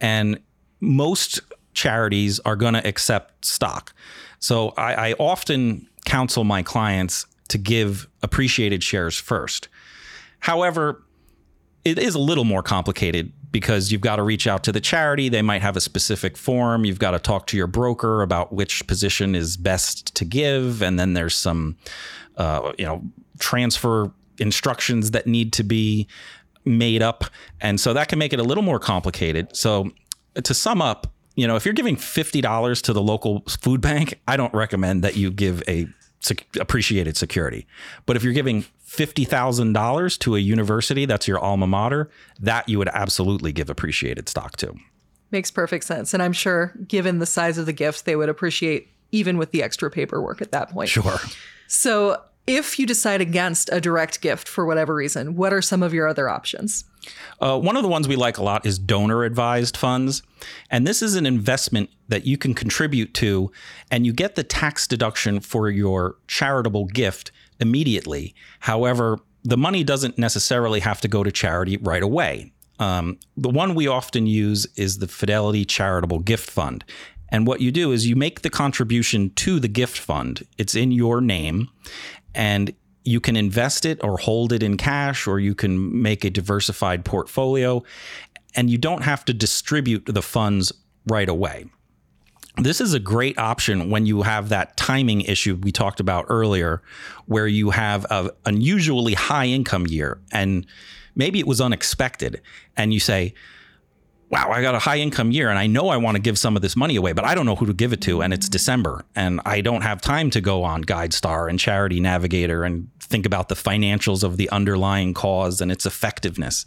and 0.00 0.40
most 0.80 1.40
charities 1.76 2.40
are 2.40 2.56
going 2.56 2.74
to 2.74 2.84
accept 2.84 3.44
stock. 3.44 3.92
So 4.40 4.70
I, 4.76 5.10
I 5.10 5.12
often 5.14 5.88
counsel 6.04 6.42
my 6.42 6.62
clients 6.62 7.26
to 7.48 7.58
give 7.58 8.08
appreciated 8.22 8.82
shares 8.82 9.16
first. 9.16 9.68
However, 10.40 11.04
it 11.84 11.98
is 11.98 12.16
a 12.16 12.18
little 12.18 12.44
more 12.44 12.62
complicated 12.62 13.32
because 13.52 13.92
you've 13.92 14.00
got 14.00 14.16
to 14.16 14.22
reach 14.22 14.46
out 14.46 14.64
to 14.64 14.72
the 14.72 14.80
charity. 14.80 15.28
They 15.28 15.42
might 15.42 15.62
have 15.62 15.76
a 15.76 15.80
specific 15.80 16.36
form. 16.36 16.84
You've 16.84 16.98
got 16.98 17.12
to 17.12 17.18
talk 17.18 17.46
to 17.48 17.56
your 17.56 17.68
broker 17.68 18.22
about 18.22 18.52
which 18.52 18.86
position 18.86 19.34
is 19.34 19.56
best 19.56 20.14
to 20.16 20.24
give, 20.24 20.82
and 20.82 20.98
then 20.98 21.14
there's 21.14 21.36
some, 21.36 21.76
uh, 22.36 22.72
you 22.78 22.84
know, 22.84 23.02
transfer 23.38 24.10
instructions 24.38 25.12
that 25.12 25.26
need 25.26 25.52
to 25.54 25.62
be 25.62 26.08
made 26.64 27.02
up, 27.02 27.24
and 27.60 27.80
so 27.80 27.92
that 27.92 28.08
can 28.08 28.18
make 28.18 28.32
it 28.32 28.40
a 28.40 28.42
little 28.42 28.64
more 28.64 28.80
complicated. 28.80 29.54
So, 29.56 29.90
to 30.42 30.52
sum 30.52 30.82
up, 30.82 31.06
you 31.36 31.46
know, 31.46 31.54
if 31.54 31.64
you're 31.64 31.74
giving 31.74 31.96
$50 31.96 32.82
to 32.82 32.92
the 32.92 33.02
local 33.02 33.42
food 33.60 33.80
bank, 33.80 34.20
I 34.26 34.36
don't 34.36 34.52
recommend 34.52 35.04
that 35.04 35.16
you 35.16 35.30
give 35.30 35.62
a 35.68 35.86
sec- 36.20 36.46
appreciated 36.58 37.16
security. 37.16 37.66
But 38.06 38.16
if 38.16 38.24
you're 38.24 38.32
giving 38.32 38.64
$50,000 38.86 40.18
to 40.18 40.36
a 40.36 40.38
university 40.38 41.04
that's 41.04 41.28
your 41.28 41.38
alma 41.38 41.66
mater, 41.66 42.10
that 42.40 42.68
you 42.68 42.78
would 42.78 42.88
absolutely 42.88 43.52
give 43.52 43.68
appreciated 43.68 44.28
stock 44.28 44.56
to. 44.56 44.74
Makes 45.30 45.50
perfect 45.50 45.84
sense. 45.84 46.14
And 46.14 46.22
I'm 46.22 46.32
sure, 46.32 46.74
given 46.88 47.18
the 47.18 47.26
size 47.26 47.58
of 47.58 47.66
the 47.66 47.72
gift, 47.72 48.06
they 48.06 48.16
would 48.16 48.28
appreciate 48.28 48.88
even 49.12 49.38
with 49.38 49.50
the 49.52 49.62
extra 49.62 49.90
paperwork 49.90 50.40
at 50.40 50.52
that 50.52 50.70
point. 50.70 50.88
Sure. 50.88 51.18
So, 51.68 52.22
if 52.46 52.78
you 52.78 52.86
decide 52.86 53.20
against 53.20 53.68
a 53.72 53.80
direct 53.80 54.20
gift 54.20 54.46
for 54.46 54.64
whatever 54.64 54.94
reason, 54.94 55.34
what 55.34 55.52
are 55.52 55.60
some 55.60 55.82
of 55.82 55.92
your 55.92 56.06
other 56.06 56.28
options? 56.28 56.84
Uh, 57.40 57.58
one 57.58 57.76
of 57.76 57.82
the 57.82 57.88
ones 57.88 58.08
we 58.08 58.16
like 58.16 58.38
a 58.38 58.42
lot 58.42 58.64
is 58.66 58.78
donor 58.78 59.24
advised 59.24 59.76
funds. 59.76 60.22
And 60.70 60.86
this 60.86 61.02
is 61.02 61.14
an 61.14 61.26
investment 61.26 61.90
that 62.08 62.26
you 62.26 62.38
can 62.38 62.54
contribute 62.54 63.14
to, 63.14 63.50
and 63.90 64.06
you 64.06 64.12
get 64.12 64.34
the 64.34 64.44
tax 64.44 64.86
deduction 64.86 65.40
for 65.40 65.68
your 65.68 66.16
charitable 66.28 66.86
gift 66.86 67.32
immediately. 67.60 68.34
However, 68.60 69.18
the 69.44 69.56
money 69.56 69.84
doesn't 69.84 70.18
necessarily 70.18 70.80
have 70.80 71.00
to 71.02 71.08
go 71.08 71.22
to 71.22 71.30
charity 71.30 71.76
right 71.76 72.02
away. 72.02 72.52
Um, 72.78 73.18
the 73.36 73.48
one 73.48 73.74
we 73.74 73.86
often 73.86 74.26
use 74.26 74.66
is 74.76 74.98
the 74.98 75.08
Fidelity 75.08 75.64
Charitable 75.64 76.18
Gift 76.20 76.50
Fund. 76.50 76.84
And 77.28 77.46
what 77.46 77.60
you 77.60 77.72
do 77.72 77.92
is 77.92 78.06
you 78.06 78.16
make 78.16 78.42
the 78.42 78.50
contribution 78.50 79.30
to 79.34 79.58
the 79.58 79.68
gift 79.68 79.98
fund, 79.98 80.46
it's 80.58 80.74
in 80.74 80.92
your 80.92 81.20
name, 81.20 81.68
and 82.34 82.74
you 83.06 83.20
can 83.20 83.36
invest 83.36 83.86
it 83.86 84.02
or 84.02 84.18
hold 84.18 84.52
it 84.52 84.62
in 84.62 84.76
cash, 84.76 85.26
or 85.26 85.38
you 85.38 85.54
can 85.54 86.02
make 86.02 86.24
a 86.24 86.30
diversified 86.30 87.04
portfolio, 87.04 87.82
and 88.54 88.68
you 88.68 88.78
don't 88.78 89.02
have 89.02 89.24
to 89.26 89.32
distribute 89.32 90.04
the 90.06 90.22
funds 90.22 90.72
right 91.06 91.28
away. 91.28 91.66
This 92.58 92.80
is 92.80 92.94
a 92.94 92.98
great 92.98 93.38
option 93.38 93.90
when 93.90 94.06
you 94.06 94.22
have 94.22 94.48
that 94.48 94.76
timing 94.76 95.20
issue 95.20 95.58
we 95.62 95.72
talked 95.72 96.00
about 96.00 96.24
earlier, 96.28 96.82
where 97.26 97.46
you 97.46 97.70
have 97.70 98.06
an 98.10 98.30
unusually 98.44 99.14
high 99.14 99.46
income 99.46 99.86
year 99.86 100.20
and 100.32 100.66
maybe 101.14 101.38
it 101.38 101.46
was 101.46 101.60
unexpected, 101.60 102.40
and 102.76 102.92
you 102.92 103.00
say, 103.00 103.34
wow, 104.28 104.50
I 104.50 104.60
got 104.60 104.74
a 104.74 104.78
high 104.78 104.98
income 104.98 105.30
year 105.30 105.50
and 105.50 105.58
I 105.58 105.66
know 105.66 105.88
I 105.88 105.96
want 105.98 106.16
to 106.16 106.20
give 106.20 106.38
some 106.38 106.56
of 106.56 106.62
this 106.62 106.74
money 106.74 106.96
away, 106.96 107.12
but 107.12 107.24
I 107.24 107.34
don't 107.34 107.46
know 107.46 107.54
who 107.54 107.66
to 107.66 107.72
give 107.72 107.92
it 107.92 108.00
to. 108.02 108.22
And 108.22 108.34
it's 108.34 108.48
December 108.48 109.04
and 109.14 109.40
I 109.46 109.60
don't 109.60 109.82
have 109.82 110.00
time 110.00 110.30
to 110.30 110.40
go 110.40 110.64
on 110.64 110.84
GuideStar 110.84 111.48
and 111.48 111.58
Charity 111.58 112.00
Navigator 112.00 112.64
and 112.64 112.88
think 113.06 113.26
about 113.26 113.48
the 113.48 113.54
financials 113.54 114.22
of 114.22 114.36
the 114.36 114.48
underlying 114.50 115.14
cause 115.14 115.60
and 115.60 115.72
its 115.72 115.86
effectiveness. 115.86 116.64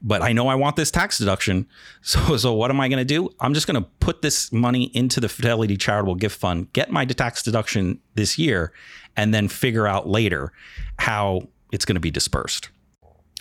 But 0.00 0.22
I 0.22 0.32
know 0.32 0.48
I 0.48 0.54
want 0.54 0.76
this 0.76 0.90
tax 0.90 1.18
deduction. 1.18 1.66
So, 2.02 2.38
so 2.38 2.54
what 2.54 2.70
am 2.70 2.80
I 2.80 2.88
going 2.88 2.98
to 2.98 3.04
do? 3.04 3.28
I'm 3.40 3.52
just 3.52 3.66
going 3.66 3.80
to 3.80 3.88
put 4.00 4.22
this 4.22 4.50
money 4.52 4.84
into 4.94 5.20
the 5.20 5.28
Fidelity 5.28 5.76
Charitable 5.76 6.14
Gift 6.14 6.38
Fund, 6.40 6.72
get 6.72 6.90
my 6.90 7.04
tax 7.04 7.42
deduction 7.42 8.00
this 8.14 8.38
year, 8.38 8.72
and 9.16 9.34
then 9.34 9.48
figure 9.48 9.86
out 9.86 10.08
later 10.08 10.52
how 10.98 11.42
it's 11.72 11.84
going 11.84 11.96
to 11.96 12.00
be 12.00 12.10
dispersed. 12.10 12.70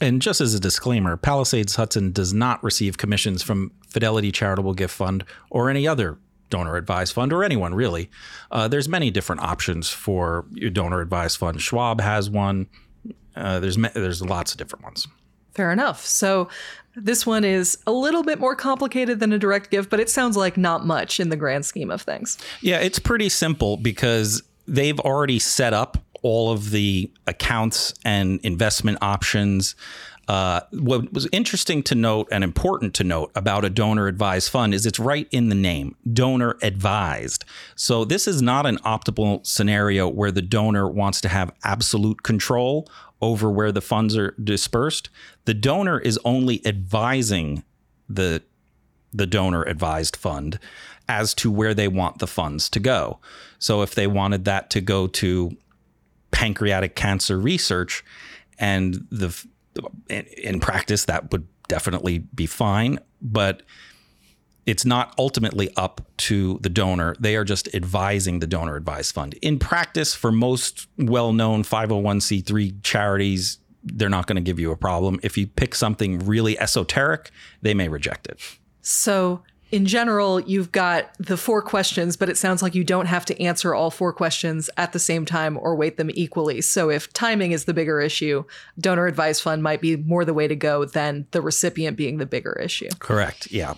And 0.01 0.21
just 0.21 0.41
as 0.41 0.53
a 0.53 0.59
disclaimer, 0.59 1.15
Palisades 1.15 1.75
Hudson 1.75 2.11
does 2.11 2.33
not 2.33 2.61
receive 2.63 2.97
commissions 2.97 3.43
from 3.43 3.71
Fidelity 3.87 4.31
Charitable 4.31 4.73
Gift 4.73 4.93
Fund 4.93 5.23
or 5.49 5.69
any 5.69 5.87
other 5.87 6.17
donor 6.49 6.75
advised 6.75 7.13
fund 7.13 7.31
or 7.33 7.43
anyone 7.43 7.73
really. 7.73 8.09
Uh, 8.51 8.67
there's 8.67 8.89
many 8.89 9.11
different 9.11 9.41
options 9.41 9.89
for 9.89 10.45
your 10.51 10.69
donor 10.69 11.01
advised 11.01 11.37
fund. 11.37 11.61
Schwab 11.61 12.01
has 12.01 12.29
one. 12.29 12.67
Uh, 13.35 13.59
there's 13.59 13.77
there's 13.93 14.21
lots 14.21 14.51
of 14.51 14.57
different 14.57 14.83
ones. 14.83 15.07
Fair 15.53 15.71
enough. 15.71 16.05
So 16.05 16.49
this 16.95 17.25
one 17.25 17.43
is 17.43 17.77
a 17.87 17.91
little 17.91 18.23
bit 18.23 18.39
more 18.39 18.55
complicated 18.55 19.19
than 19.19 19.31
a 19.33 19.39
direct 19.39 19.71
gift, 19.71 19.89
but 19.89 19.99
it 19.99 20.09
sounds 20.09 20.35
like 20.35 20.57
not 20.57 20.85
much 20.85 21.19
in 21.19 21.29
the 21.29 21.35
grand 21.37 21.65
scheme 21.65 21.91
of 21.91 22.01
things. 22.01 22.37
Yeah, 22.61 22.77
it's 22.77 22.99
pretty 22.99 23.29
simple 23.29 23.77
because 23.77 24.43
they've 24.67 24.99
already 24.99 25.39
set 25.39 25.73
up 25.73 25.97
all 26.21 26.51
of 26.51 26.71
the 26.71 27.11
accounts 27.27 27.93
and 28.03 28.39
investment 28.43 28.97
options. 29.01 29.75
Uh, 30.29 30.61
what 30.73 31.11
was 31.11 31.27
interesting 31.31 31.81
to 31.81 31.95
note 31.95 32.27
and 32.31 32.43
important 32.43 32.93
to 32.93 33.03
note 33.03 33.31
about 33.33 33.65
a 33.65 33.69
donor 33.69 34.05
advised 34.05 34.51
fund 34.51 34.75
is 34.75 34.85
it's 34.85 34.99
right 34.99 35.27
in 35.31 35.49
the 35.49 35.55
name 35.55 35.95
donor 36.13 36.55
advised. 36.61 37.43
So, 37.75 38.05
this 38.05 38.27
is 38.27 38.39
not 38.39 38.67
an 38.67 38.77
optimal 38.85 39.43
scenario 39.43 40.07
where 40.07 40.29
the 40.29 40.43
donor 40.43 40.87
wants 40.87 41.19
to 41.21 41.29
have 41.29 41.51
absolute 41.63 42.21
control 42.21 42.87
over 43.19 43.49
where 43.49 43.71
the 43.71 43.81
funds 43.81 44.15
are 44.15 44.35
dispersed. 44.43 45.09
The 45.45 45.55
donor 45.55 45.97
is 45.97 46.19
only 46.23 46.63
advising 46.63 47.63
the, 48.07 48.43
the 49.11 49.25
donor 49.25 49.63
advised 49.63 50.15
fund 50.15 50.59
as 51.07 51.33
to 51.33 51.49
where 51.49 51.73
they 51.73 51.87
want 51.87 52.19
the 52.19 52.27
funds 52.27 52.69
to 52.69 52.79
go. 52.79 53.17
So, 53.57 53.81
if 53.81 53.95
they 53.95 54.05
wanted 54.05 54.45
that 54.45 54.69
to 54.69 54.79
go 54.79 55.07
to 55.07 55.57
pancreatic 56.29 56.95
cancer 56.95 57.39
research, 57.39 58.05
and 58.59 59.07
the 59.09 59.33
in 60.09 60.59
practice 60.59 61.05
that 61.05 61.31
would 61.31 61.47
definitely 61.67 62.19
be 62.19 62.45
fine, 62.45 62.99
but 63.21 63.63
it's 64.65 64.85
not 64.85 65.15
ultimately 65.17 65.71
up 65.75 66.01
to 66.17 66.59
the 66.61 66.69
donor. 66.69 67.15
They 67.19 67.35
are 67.35 67.43
just 67.43 67.73
advising 67.73 68.39
the 68.39 68.47
donor 68.47 68.75
advised 68.75 69.15
fund. 69.15 69.33
In 69.41 69.57
practice, 69.57 70.13
for 70.13 70.31
most 70.31 70.87
well 70.97 71.33
known 71.33 71.63
501c3 71.63 72.83
charities, 72.83 73.57
they're 73.83 74.09
not 74.09 74.27
going 74.27 74.35
to 74.35 74.41
give 74.41 74.59
you 74.59 74.71
a 74.71 74.77
problem. 74.77 75.19
If 75.23 75.37
you 75.37 75.47
pick 75.47 75.73
something 75.73 76.19
really 76.19 76.59
esoteric, 76.59 77.31
they 77.61 77.73
may 77.73 77.87
reject 77.87 78.27
it. 78.27 78.39
So, 78.81 79.43
in 79.71 79.85
general, 79.85 80.39
you've 80.39 80.71
got 80.71 81.11
the 81.19 81.37
four 81.37 81.61
questions, 81.61 82.17
but 82.17 82.29
it 82.29 82.37
sounds 82.37 82.61
like 82.61 82.75
you 82.75 82.83
don't 82.83 83.05
have 83.05 83.25
to 83.25 83.41
answer 83.41 83.75
all 83.75 83.91
four 83.91 84.11
questions 84.13 84.69
at 84.77 84.93
the 84.93 84.99
same 84.99 85.25
time 85.25 85.57
or 85.57 85.75
weight 85.75 85.97
them 85.97 86.09
equally. 86.13 86.61
So, 86.61 86.89
if 86.89 87.11
timing 87.13 87.51
is 87.51 87.65
the 87.65 87.73
bigger 87.73 88.01
issue, 88.01 88.45
donor 88.79 89.05
advised 89.05 89.41
fund 89.41 89.61
might 89.61 89.81
be 89.81 89.95
more 89.95 90.25
the 90.25 90.33
way 90.33 90.47
to 90.47 90.55
go 90.55 90.85
than 90.85 91.27
the 91.31 91.41
recipient 91.41 91.97
being 91.97 92.17
the 92.17 92.25
bigger 92.25 92.53
issue. 92.53 92.89
Correct. 92.99 93.51
Yeah. 93.51 93.75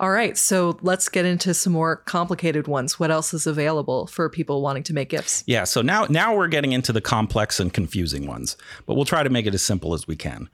All 0.00 0.10
right, 0.10 0.36
so 0.36 0.76
let's 0.82 1.08
get 1.08 1.24
into 1.24 1.54
some 1.54 1.72
more 1.72 1.96
complicated 1.96 2.66
ones. 2.66 2.98
What 2.98 3.12
else 3.12 3.32
is 3.32 3.46
available 3.46 4.08
for 4.08 4.28
people 4.28 4.60
wanting 4.60 4.82
to 4.84 4.92
make 4.92 5.10
gifts? 5.10 5.44
Yeah, 5.46 5.62
so 5.62 5.82
now 5.82 6.06
now 6.10 6.34
we're 6.34 6.48
getting 6.48 6.72
into 6.72 6.92
the 6.92 7.00
complex 7.00 7.60
and 7.60 7.72
confusing 7.72 8.26
ones, 8.26 8.56
but 8.86 8.94
we'll 8.94 9.04
try 9.04 9.22
to 9.22 9.30
make 9.30 9.46
it 9.46 9.54
as 9.54 9.62
simple 9.62 9.94
as 9.94 10.08
we 10.08 10.16
can. 10.16 10.50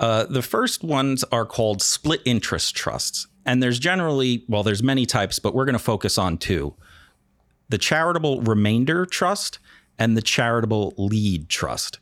Uh, 0.00 0.24
the 0.24 0.42
first 0.42 0.82
ones 0.82 1.22
are 1.30 1.46
called 1.46 1.80
split 1.80 2.22
interest 2.24 2.74
trusts, 2.74 3.28
and 3.44 3.62
there's 3.62 3.78
generally 3.78 4.44
well, 4.48 4.62
there's 4.62 4.82
many 4.82 5.06
types, 5.06 5.38
but 5.38 5.54
we're 5.54 5.64
going 5.64 5.74
to 5.74 5.78
focus 5.78 6.18
on 6.18 6.38
two: 6.38 6.74
the 7.68 7.78
charitable 7.78 8.40
remainder 8.42 9.06
trust 9.06 9.58
and 9.98 10.16
the 10.16 10.22
charitable 10.22 10.94
lead 10.96 11.48
trust. 11.48 11.98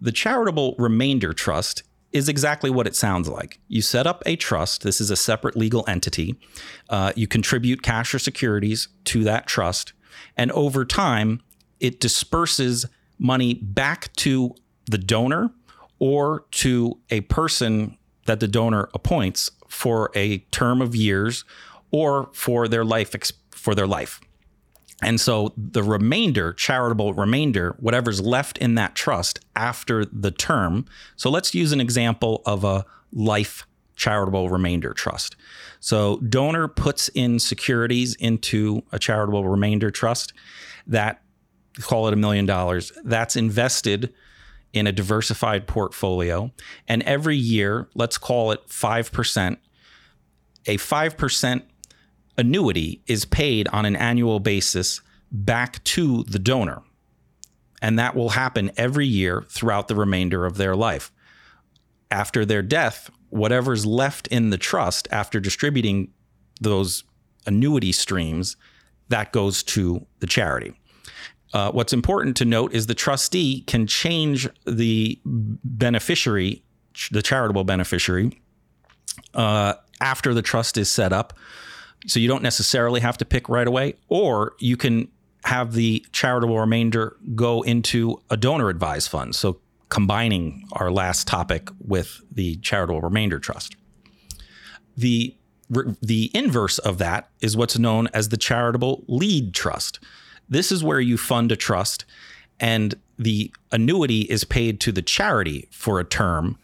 The 0.00 0.12
charitable 0.12 0.74
remainder 0.78 1.32
trust 1.32 1.82
is 2.12 2.28
exactly 2.28 2.70
what 2.70 2.86
it 2.86 2.94
sounds 2.94 3.28
like. 3.28 3.58
You 3.68 3.82
set 3.82 4.06
up 4.06 4.22
a 4.26 4.36
trust. 4.36 4.82
This 4.82 5.00
is 5.00 5.10
a 5.10 5.16
separate 5.16 5.56
legal 5.56 5.84
entity. 5.86 6.36
Uh, 6.88 7.12
you 7.16 7.26
contribute 7.26 7.82
cash 7.82 8.14
or 8.14 8.18
securities 8.18 8.88
to 9.04 9.24
that 9.24 9.46
trust. 9.46 9.92
And 10.36 10.52
over 10.52 10.84
time, 10.84 11.42
it 11.80 12.00
disperses 12.00 12.86
money 13.18 13.54
back 13.54 14.12
to 14.16 14.54
the 14.90 14.98
donor 14.98 15.50
or 15.98 16.44
to 16.52 16.98
a 17.10 17.22
person 17.22 17.96
that 18.26 18.40
the 18.40 18.48
donor 18.48 18.88
appoints 18.94 19.50
for 19.76 20.10
a 20.14 20.38
term 20.50 20.80
of 20.80 20.96
years 20.96 21.44
or 21.90 22.30
for 22.32 22.66
their 22.66 22.84
life 22.84 23.14
for 23.50 23.74
their 23.74 23.86
life. 23.86 24.20
And 25.02 25.20
so 25.20 25.52
the 25.56 25.82
remainder, 25.82 26.54
charitable 26.54 27.12
remainder, 27.12 27.76
whatever's 27.78 28.22
left 28.22 28.56
in 28.56 28.76
that 28.76 28.94
trust 28.94 29.38
after 29.54 30.06
the 30.06 30.30
term. 30.30 30.86
So 31.16 31.28
let's 31.28 31.54
use 31.54 31.72
an 31.72 31.80
example 31.80 32.40
of 32.46 32.64
a 32.64 32.86
life 33.12 33.66
charitable 33.96 34.48
remainder 34.48 34.94
trust. 34.94 35.36
So 35.80 36.16
donor 36.20 36.68
puts 36.68 37.08
in 37.08 37.38
securities 37.38 38.14
into 38.14 38.82
a 38.92 38.98
charitable 38.98 39.46
remainder 39.46 39.90
trust 39.90 40.32
that 40.86 41.22
call 41.82 42.08
it 42.08 42.14
a 42.14 42.16
million 42.16 42.46
dollars. 42.46 42.92
That's 43.04 43.36
invested 43.36 44.14
in 44.72 44.86
a 44.86 44.92
diversified 44.92 45.66
portfolio. 45.66 46.52
And 46.86 47.02
every 47.04 47.36
year, 47.36 47.88
let's 47.94 48.18
call 48.18 48.52
it 48.52 48.66
5%, 48.68 49.56
a 50.66 50.76
5% 50.76 51.62
annuity 52.38 53.02
is 53.06 53.24
paid 53.24 53.68
on 53.68 53.84
an 53.84 53.96
annual 53.96 54.40
basis 54.40 55.00
back 55.30 55.82
to 55.84 56.22
the 56.24 56.38
donor. 56.38 56.82
And 57.82 57.98
that 57.98 58.14
will 58.14 58.30
happen 58.30 58.70
every 58.76 59.06
year 59.06 59.44
throughout 59.48 59.88
the 59.88 59.94
remainder 59.94 60.46
of 60.46 60.56
their 60.56 60.74
life. 60.74 61.12
After 62.10 62.44
their 62.44 62.62
death, 62.62 63.10
whatever's 63.30 63.84
left 63.84 64.26
in 64.28 64.50
the 64.50 64.58
trust 64.58 65.08
after 65.10 65.40
distributing 65.40 66.12
those 66.60 67.04
annuity 67.46 67.92
streams, 67.92 68.56
that 69.08 69.32
goes 69.32 69.62
to 69.62 70.06
the 70.20 70.26
charity. 70.26 70.74
Uh, 71.52 71.70
what's 71.70 71.92
important 71.92 72.36
to 72.36 72.44
note 72.44 72.74
is 72.74 72.86
the 72.86 72.94
trustee 72.94 73.62
can 73.62 73.86
change 73.86 74.48
the 74.66 75.20
beneficiary, 75.24 76.62
the 77.10 77.22
charitable 77.22 77.64
beneficiary, 77.64 78.40
uh, 79.34 79.74
after 80.00 80.34
the 80.34 80.42
trust 80.42 80.76
is 80.76 80.90
set 80.90 81.12
up 81.12 81.32
so 82.06 82.20
you 82.20 82.28
don't 82.28 82.42
necessarily 82.42 83.00
have 83.00 83.18
to 83.18 83.24
pick 83.24 83.48
right 83.48 83.66
away, 83.66 83.94
or 84.08 84.54
you 84.58 84.76
can 84.76 85.08
have 85.44 85.72
the 85.72 86.04
charitable 86.12 86.58
remainder 86.58 87.16
go 87.34 87.62
into 87.62 88.20
a 88.30 88.36
donor 88.36 88.68
advised 88.68 89.10
fund. 89.10 89.34
So 89.34 89.60
combining 89.88 90.66
our 90.72 90.90
last 90.90 91.26
topic 91.26 91.68
with 91.80 92.20
the 92.30 92.56
charitable 92.56 93.00
remainder 93.00 93.38
trust. 93.38 93.76
The 94.96 95.36
the 96.00 96.30
inverse 96.32 96.78
of 96.78 96.98
that 96.98 97.28
is 97.40 97.56
what's 97.56 97.76
known 97.76 98.08
as 98.14 98.28
the 98.28 98.36
charitable 98.36 99.04
lead 99.08 99.52
trust. 99.52 99.98
This 100.48 100.70
is 100.70 100.84
where 100.84 101.00
you 101.00 101.18
fund 101.18 101.50
a 101.50 101.56
trust 101.56 102.04
and 102.60 102.94
the 103.18 103.52
annuity 103.72 104.20
is 104.22 104.44
paid 104.44 104.80
to 104.80 104.92
the 104.92 105.02
charity 105.02 105.68
for 105.72 105.98
a 105.98 106.04
term 106.04 106.56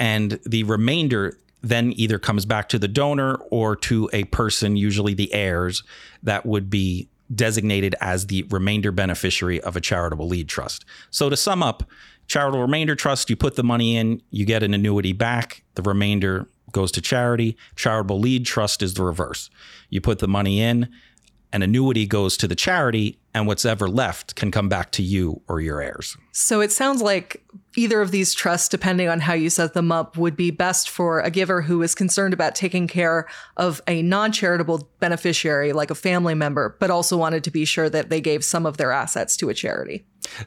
and 0.00 0.40
the 0.44 0.64
remainder 0.64 1.38
then 1.62 1.92
either 1.96 2.18
comes 2.18 2.44
back 2.44 2.68
to 2.68 2.78
the 2.78 2.88
donor 2.88 3.36
or 3.50 3.76
to 3.76 4.10
a 4.12 4.24
person, 4.24 4.76
usually 4.76 5.14
the 5.14 5.32
heirs, 5.32 5.82
that 6.22 6.44
would 6.44 6.68
be 6.68 7.08
designated 7.34 7.94
as 8.00 8.26
the 8.26 8.42
remainder 8.50 8.92
beneficiary 8.92 9.60
of 9.60 9.76
a 9.76 9.80
charitable 9.80 10.26
lead 10.26 10.48
trust. 10.48 10.84
So 11.10 11.30
to 11.30 11.36
sum 11.36 11.62
up, 11.62 11.84
charitable 12.26 12.60
remainder 12.60 12.94
trust, 12.94 13.30
you 13.30 13.36
put 13.36 13.56
the 13.56 13.62
money 13.62 13.96
in, 13.96 14.20
you 14.30 14.44
get 14.44 14.62
an 14.62 14.74
annuity 14.74 15.12
back, 15.12 15.62
the 15.74 15.82
remainder 15.82 16.48
goes 16.72 16.90
to 16.92 17.00
charity. 17.00 17.56
Charitable 17.76 18.18
lead 18.18 18.46
trust 18.46 18.82
is 18.82 18.94
the 18.94 19.04
reverse. 19.04 19.50
You 19.90 20.00
put 20.00 20.18
the 20.18 20.28
money 20.28 20.60
in, 20.60 20.88
an 21.52 21.62
annuity 21.62 22.06
goes 22.06 22.36
to 22.38 22.48
the 22.48 22.54
charity 22.54 23.18
and 23.34 23.46
what's 23.46 23.64
ever 23.64 23.88
left 23.88 24.36
can 24.36 24.50
come 24.50 24.68
back 24.68 24.90
to 24.92 25.02
you 25.02 25.40
or 25.48 25.60
your 25.60 25.80
heirs. 25.80 26.16
So 26.32 26.60
it 26.60 26.72
sounds 26.72 27.00
like 27.00 27.42
either 27.76 28.00
of 28.00 28.10
these 28.10 28.34
trusts, 28.34 28.68
depending 28.68 29.08
on 29.08 29.20
how 29.20 29.32
you 29.32 29.48
set 29.48 29.74
them 29.74 29.90
up, 29.90 30.16
would 30.16 30.36
be 30.36 30.50
best 30.50 30.90
for 30.90 31.20
a 31.20 31.30
giver 31.30 31.62
who 31.62 31.82
is 31.82 31.94
concerned 31.94 32.34
about 32.34 32.54
taking 32.54 32.86
care 32.86 33.26
of 33.56 33.80
a 33.86 34.02
non 34.02 34.32
charitable 34.32 34.88
beneficiary, 35.00 35.72
like 35.72 35.90
a 35.90 35.94
family 35.94 36.34
member, 36.34 36.76
but 36.78 36.90
also 36.90 37.16
wanted 37.16 37.44
to 37.44 37.50
be 37.50 37.64
sure 37.64 37.88
that 37.88 38.10
they 38.10 38.20
gave 38.20 38.44
some 38.44 38.66
of 38.66 38.76
their 38.76 38.92
assets 38.92 39.36
to 39.38 39.48
a 39.48 39.54
charity. 39.54 40.04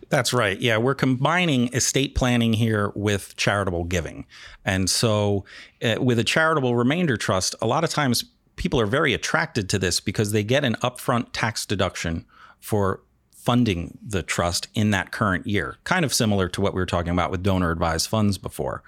That's 0.10 0.34
right. 0.34 0.60
Yeah, 0.60 0.78
we're 0.78 0.96
combining 0.96 1.74
estate 1.74 2.15
planning 2.15 2.54
here 2.54 2.91
with 2.96 3.36
charitable 3.36 3.86
giving. 3.86 4.26
And 4.63 4.89
so, 4.89 5.46
uh, 5.84 5.96
with 6.00 6.18
a 6.18 6.24
charitable 6.24 6.76
remainder 6.76 7.18
trust, 7.18 7.56
a 7.62 7.68
lot 7.68 7.84
of 7.84 7.89
times 7.89 8.24
people 8.65 8.82
are 8.82 8.88
very 8.88 9.13
attracted 9.13 9.69
to 9.69 9.78
this 9.78 9.99
because 9.99 10.32
they 10.32 10.43
get 10.43 10.63
an 10.63 10.73
upfront 10.82 11.28
tax 11.34 11.67
deduction 11.67 12.25
for 12.60 13.04
funding 13.36 13.95
the 14.04 14.23
trust 14.23 14.67
in 14.73 14.89
that 14.89 15.12
current 15.12 15.45
year, 15.45 15.78
kind 15.84 16.04
of 16.04 16.12
similar 16.12 16.49
to 16.49 16.62
what 16.62 16.73
we 16.73 16.80
were 16.80 16.86
talking 16.88 17.12
about 17.12 17.30
with 17.30 17.43
donor 17.43 17.69
advised 17.69 18.10
funds 18.10 18.39
before. 18.39 18.82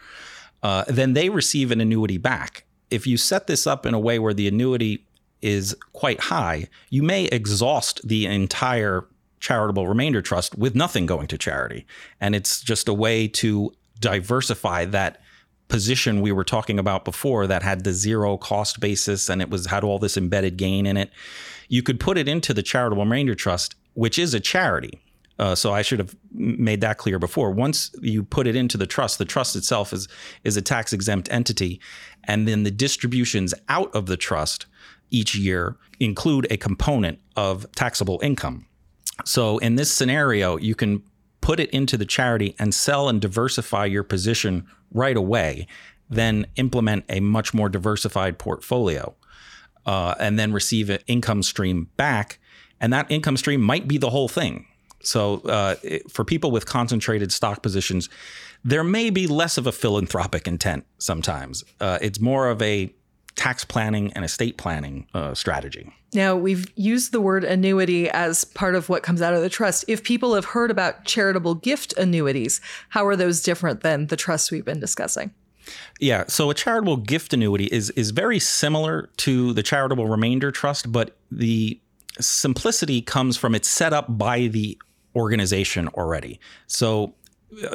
Uh, 0.64 0.84
then 0.88 1.14
they 1.14 1.30
receive 1.30 1.70
an 1.70 1.80
annuity 1.80 2.18
back. 2.18 2.64
If 2.90 3.06
you 3.06 3.18
set 3.18 3.46
this 3.46 3.68
up 3.68 3.86
in 3.86 3.94
a 3.94 4.00
way 4.00 4.18
where 4.18 4.34
the 4.34 4.48
annuity 4.48 5.06
is 5.44 5.76
quite 5.94 6.22
high, 6.22 6.70
you 6.90 7.04
may 7.04 7.26
exhaust 7.26 8.02
the 8.04 8.26
entire 8.26 9.06
charitable 9.40 9.88
remainder 9.88 10.24
trust 10.24 10.58
with 10.58 10.74
nothing 10.74 11.06
going 11.06 11.28
to 11.28 11.38
charity. 11.38 11.86
And 12.20 12.34
it's 12.34 12.62
just 12.62 12.88
a 12.88 12.96
way 12.96 13.28
to 13.28 13.72
diversify 14.00 14.86
that 14.86 15.22
position 15.68 16.22
we 16.22 16.32
were 16.32 16.44
talking 16.44 16.80
about 16.80 17.06
before 17.06 17.48
that 17.48 17.64
had 17.64 17.84
the 17.84 17.94
zero 17.94 18.38
cost 18.38 18.80
basis 18.80 19.30
and 19.30 19.42
it 19.42 19.50
was 19.50 19.66
had 19.68 19.84
all 19.84 20.00
this 20.00 20.18
embedded 20.18 20.58
gain 20.58 20.86
in 20.86 20.98
it, 20.98 21.12
you 21.68 21.84
could 21.84 22.00
put 22.00 22.18
it 22.18 22.28
into 22.28 22.54
the 22.54 22.64
charitable 22.64 23.04
remainder 23.04 23.36
trust, 23.36 23.76
which 23.94 24.18
is 24.18 24.34
a 24.34 24.40
charity. 24.40 25.00
Uh, 25.40 25.54
so 25.54 25.72
I 25.72 25.82
should 25.82 26.00
have 26.00 26.16
made 26.34 26.82
that 26.82 26.98
clear 26.98 27.20
before. 27.20 27.52
Once 27.52 27.92
you 28.02 28.24
put 28.24 28.48
it 28.48 28.56
into 28.56 28.78
the 28.78 28.88
trust, 28.88 29.20
the 29.20 29.26
trust 29.26 29.56
itself 29.56 29.94
is 29.94 30.08
is 30.44 30.58
a 30.58 30.62
tax 30.62 30.94
exempt 30.94 31.32
entity, 31.32 31.80
and 32.24 32.48
then 32.48 32.64
the 32.64 32.72
distributions 32.72 33.54
out 33.70 33.94
of 33.96 34.08
the 34.08 34.18
trust 34.18 34.66
each 35.12 35.36
year 35.36 35.78
include 36.00 36.48
a 36.50 36.58
component 36.58 37.20
of 37.36 37.72
taxable 37.74 38.20
income. 38.24 38.66
So 39.26 39.58
in 39.60 39.76
this 39.76 39.92
scenario, 39.92 40.58
you 40.58 40.76
can 40.76 41.04
put 41.48 41.62
it 41.62 41.70
into 41.70 41.96
the 41.96 42.06
charity 42.06 42.54
and 42.60 42.76
sell 42.76 43.08
and 43.08 43.22
diversify 43.22 43.86
your 43.86 44.04
position 44.04 44.68
right 44.92 45.16
away, 45.16 45.66
then 46.10 46.46
implement 46.58 47.06
a 47.08 47.22
much 47.22 47.54
more 47.54 47.70
diversified 47.70 48.38
portfolio, 48.38 49.16
uh, 49.86 50.14
and 50.20 50.38
then 50.38 50.52
receive 50.52 50.90
an 50.90 51.00
income 51.08 51.42
stream 51.42 51.88
back. 51.96 52.38
And 52.82 52.92
that 52.92 53.10
income 53.10 53.38
stream 53.38 53.62
might 53.62 53.88
be 53.88 53.98
the 53.98 54.10
whole 54.10 54.28
thing. 54.28 54.66
So, 55.02 55.36
uh, 55.44 55.76
for 56.10 56.26
people 56.26 56.52
with 56.52 56.66
concentrated 56.66 57.32
stock 57.32 57.64
positions, 57.64 58.10
there 58.66 58.84
may 58.84 59.10
be 59.10 59.26
less 59.26 59.58
of 59.58 59.66
a 59.66 59.72
philanthropic 59.72 60.50
intent 60.50 60.86
sometimes. 60.98 61.64
Uh, 61.80 61.98
it's 62.02 62.20
more 62.20 62.50
of 62.50 62.62
a 62.62 62.94
tax 63.36 63.64
planning 63.64 64.12
and 64.12 64.26
estate 64.26 64.58
planning 64.58 65.08
uh, 65.14 65.34
strategy. 65.34 65.94
Now, 66.14 66.36
we've 66.36 66.72
used 66.76 67.12
the 67.12 67.20
word 67.20 67.44
annuity 67.44 68.10
as 68.10 68.46
part 68.46 68.76
of 68.76 68.88
what 68.88 69.04
comes 69.04 69.22
out 69.22 69.34
of 69.34 69.42
the 69.42 69.50
trust. 69.50 69.84
If 69.88 70.04
people 70.04 70.36
have 70.36 70.46
heard 70.46 70.72
about 70.72 71.06
charitable 71.06 71.56
gift 71.56 71.94
annuities, 71.98 72.62
how 72.90 73.06
are 73.06 73.16
those 73.16 73.42
different 73.42 73.82
than 73.82 74.08
the 74.08 74.16
trusts 74.16 74.50
we've 74.50 74.66
been 74.66 74.80
discussing? 74.80 75.34
Yeah, 76.00 76.24
so 76.28 76.50
a 76.50 76.54
charitable 76.54 76.98
gift 76.98 77.34
annuity 77.34 77.66
is 77.66 77.90
is 77.92 78.12
very 78.12 78.40
similar 78.40 79.10
to 79.18 79.52
the 79.52 79.64
charitable 79.64 80.08
remainder 80.08 80.50
trust, 80.50 80.92
but 80.94 81.18
the 81.30 81.80
simplicity 82.20 83.02
comes 83.02 83.36
from 83.36 83.54
it's 83.54 83.68
set 83.68 83.92
up 83.92 84.18
by 84.18 84.48
the 84.48 84.78
organization 85.16 85.90
already. 85.90 86.40
So 86.68 87.14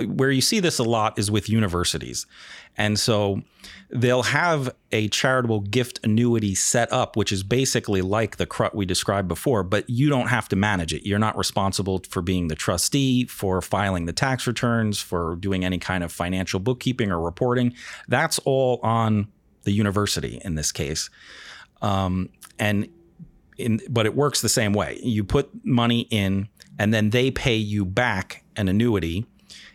where 0.07 0.31
you 0.31 0.41
see 0.41 0.61
this 0.61 0.79
a 0.79 0.83
lot 0.85 1.19
is 1.19 1.31
with 1.31 1.49
universities. 1.49 2.27
And 2.77 2.99
so 2.99 3.43
they'll 3.91 4.23
have 4.23 4.75
a 4.93 5.09
charitable 5.09 5.61
gift 5.61 6.01
annuity 6.05 6.55
set 6.55 6.93
up, 6.93 7.17
which 7.17 7.33
is 7.33 7.43
basically 7.43 8.03
like 8.03 8.37
the 8.37 8.47
CRUT 8.47 8.75
we 8.75 8.87
described 8.87 9.29
before, 9.29 9.63
but 9.63 9.89
you 9.89 10.09
don't 10.09 10.29
have 10.29 10.49
to 10.51 10.57
manage 10.57 10.93
it. 10.93 11.07
You're 11.07 11.19
not 11.19 11.37
responsible 11.37 12.03
for 12.09 12.23
being 12.23 12.49
the 12.49 12.55
trustee, 12.55 13.25
for 13.27 13.61
filing 13.61 14.07
the 14.07 14.13
tax 14.13 14.47
returns, 14.47 15.01
for 15.01 15.37
doing 15.37 15.65
any 15.65 15.79
kind 15.79 16.05
of 16.05 16.13
financial 16.13 16.61
bookkeeping 16.61 17.11
or 17.11 17.21
reporting. 17.21 17.75
That's 18.09 18.39
all 18.41 18.81
on 18.83 19.29
the 19.65 19.73
university 19.73 20.41
in 20.45 20.55
this 20.55 20.73
case. 20.73 21.11
Um, 21.81 22.29
and 22.59 22.89
in, 23.59 23.81
but 23.89 24.07
it 24.07 24.15
works 24.15 24.41
the 24.41 24.49
same 24.49 24.73
way. 24.73 24.99
You 25.03 25.25
put 25.25 25.51
money 25.65 26.07
in, 26.11 26.49
and 26.79 26.93
then 26.93 27.11
they 27.11 27.31
pay 27.31 27.57
you 27.57 27.85
back 27.85 28.45
an 28.57 28.69
annuity, 28.69 29.27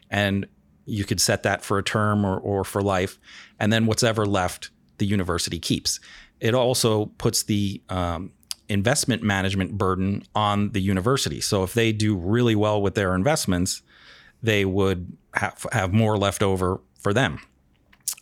and 0.10 0.48
you 0.86 1.04
could 1.04 1.20
set 1.20 1.44
that 1.44 1.64
for 1.64 1.78
a 1.78 1.84
term 1.84 2.26
or, 2.26 2.38
or 2.38 2.64
for 2.64 2.82
life, 2.82 3.20
and 3.60 3.72
then 3.72 3.86
what's 3.86 4.04
ever 4.04 4.26
left, 4.26 4.70
the 4.98 5.06
university 5.06 5.60
keeps. 5.60 6.00
It 6.40 6.54
also 6.54 7.08
puts 7.18 7.44
the 7.44 7.82
um, 7.90 8.32
investment 8.70 9.24
management 9.24 9.78
burden 9.78 10.24
on 10.36 10.72
the 10.72 10.82
university. 10.82 11.42
So 11.42 11.64
if 11.64 11.74
they 11.74 11.92
do 11.92 12.16
really 12.16 12.56
well 12.56 12.82
with 12.82 12.96
their 12.96 13.16
investments, 13.16 13.82
they 14.42 14.66
would 14.66 15.18
have, 15.34 15.66
have 15.72 15.94
more 15.94 16.18
left 16.18 16.44
over 16.44 16.80
for 17.00 17.14
them. 17.14 17.40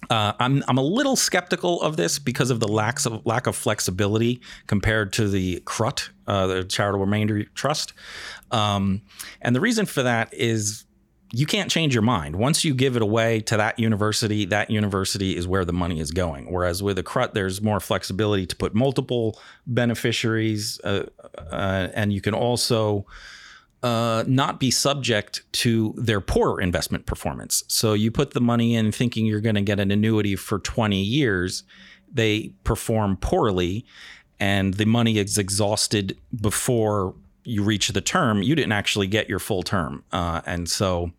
Uh, 0.10 0.34
I'm 0.39 0.63
I'm 0.67 0.78
a 0.78 0.84
little 0.84 1.15
skeptical 1.15 1.82
of 1.82 1.98
this 1.98 2.19
because 2.19 2.52
of 2.52 2.60
the 2.60 2.67
lack 2.67 3.04
of 3.06 3.26
lack 3.26 3.48
of 3.48 3.56
flexibility 3.56 4.39
compared 4.67 5.12
to 5.13 5.28
the 5.28 5.62
CRUT, 5.65 6.12
uh, 6.28 6.45
the 6.48 6.63
Charitable 6.63 7.06
Remainder 7.06 7.43
Trust, 7.56 7.93
um, 8.52 9.02
and 9.41 9.56
the 9.56 9.60
reason 9.60 9.88
for 9.88 10.04
that 10.04 10.32
is 10.32 10.85
you 11.32 11.46
can't 11.46 11.72
change 11.72 11.94
your 11.94 12.04
mind. 12.04 12.36
Once 12.36 12.64
you 12.64 12.74
give 12.74 12.96
it 12.96 13.02
away 13.02 13.42
to 13.42 13.58
that 13.58 13.80
university, 13.80 14.46
that 14.46 14.70
university 14.70 15.36
is 15.36 15.48
where 15.48 15.66
the 15.66 15.74
money 15.74 16.00
is 16.00 16.12
going. 16.12 16.52
Whereas 16.52 16.84
with 16.84 17.00
a 17.00 17.04
CRUT, 17.04 17.34
there's 17.34 17.62
more 17.62 17.80
flexibility 17.80 18.46
to 18.46 18.56
put 18.56 18.76
multiple 18.76 19.40
beneficiaries, 19.66 20.80
uh, 20.84 21.06
uh, 21.52 21.90
and 21.94 22.14
you 22.14 22.22
can 22.22 22.34
also 22.34 23.06
uh, 23.82 24.24
not 24.28 24.60
be 24.60 24.72
subject 24.72 25.44
to 25.52 25.94
their 25.98 26.22
poor 26.22 26.60
investment 26.60 27.06
performance. 27.06 27.64
So 27.68 27.94
you 27.94 28.12
put 28.12 28.32
the 28.32 28.42
money 28.42 28.76
in 28.76 28.92
thinking 28.92 29.26
you're 29.26 29.42
going 29.42 29.56
to 29.56 29.62
get 29.62 29.80
an 29.80 29.92
annuity 29.92 30.36
for 30.36 30.60
20 30.60 31.00
years, 31.00 31.64
they 32.12 32.54
perform 32.64 33.18
poorly, 33.18 33.86
and 34.40 34.76
the 34.76 34.86
money 34.86 35.18
is 35.18 35.38
exhausted 35.38 36.18
before 36.40 37.16
you 37.46 37.64
reach 37.64 37.90
the 37.90 38.02
term, 38.02 38.42
you 38.42 38.56
didn't 38.56 38.72
actually 38.74 39.08
get 39.08 39.30
your 39.30 39.40
full 39.40 39.64
term. 39.64 40.04
Uh, 40.12 40.42
and 40.46 40.70
so 40.70 41.12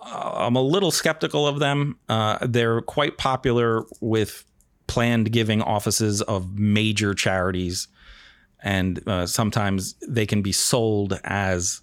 uh, 0.00 0.32
I'm 0.34 0.56
a 0.56 0.62
little 0.62 0.90
skeptical 0.90 1.46
of 1.46 1.60
them. 1.60 1.98
Uh, 2.08 2.38
they're 2.42 2.80
quite 2.80 3.18
popular 3.18 3.84
with 4.00 4.44
planned 4.86 5.32
giving 5.32 5.62
offices 5.62 6.22
of 6.22 6.58
major 6.58 7.14
charities. 7.14 7.88
And 8.62 9.06
uh, 9.06 9.26
sometimes 9.26 9.94
they 10.06 10.26
can 10.26 10.42
be 10.42 10.52
sold 10.52 11.20
as 11.24 11.82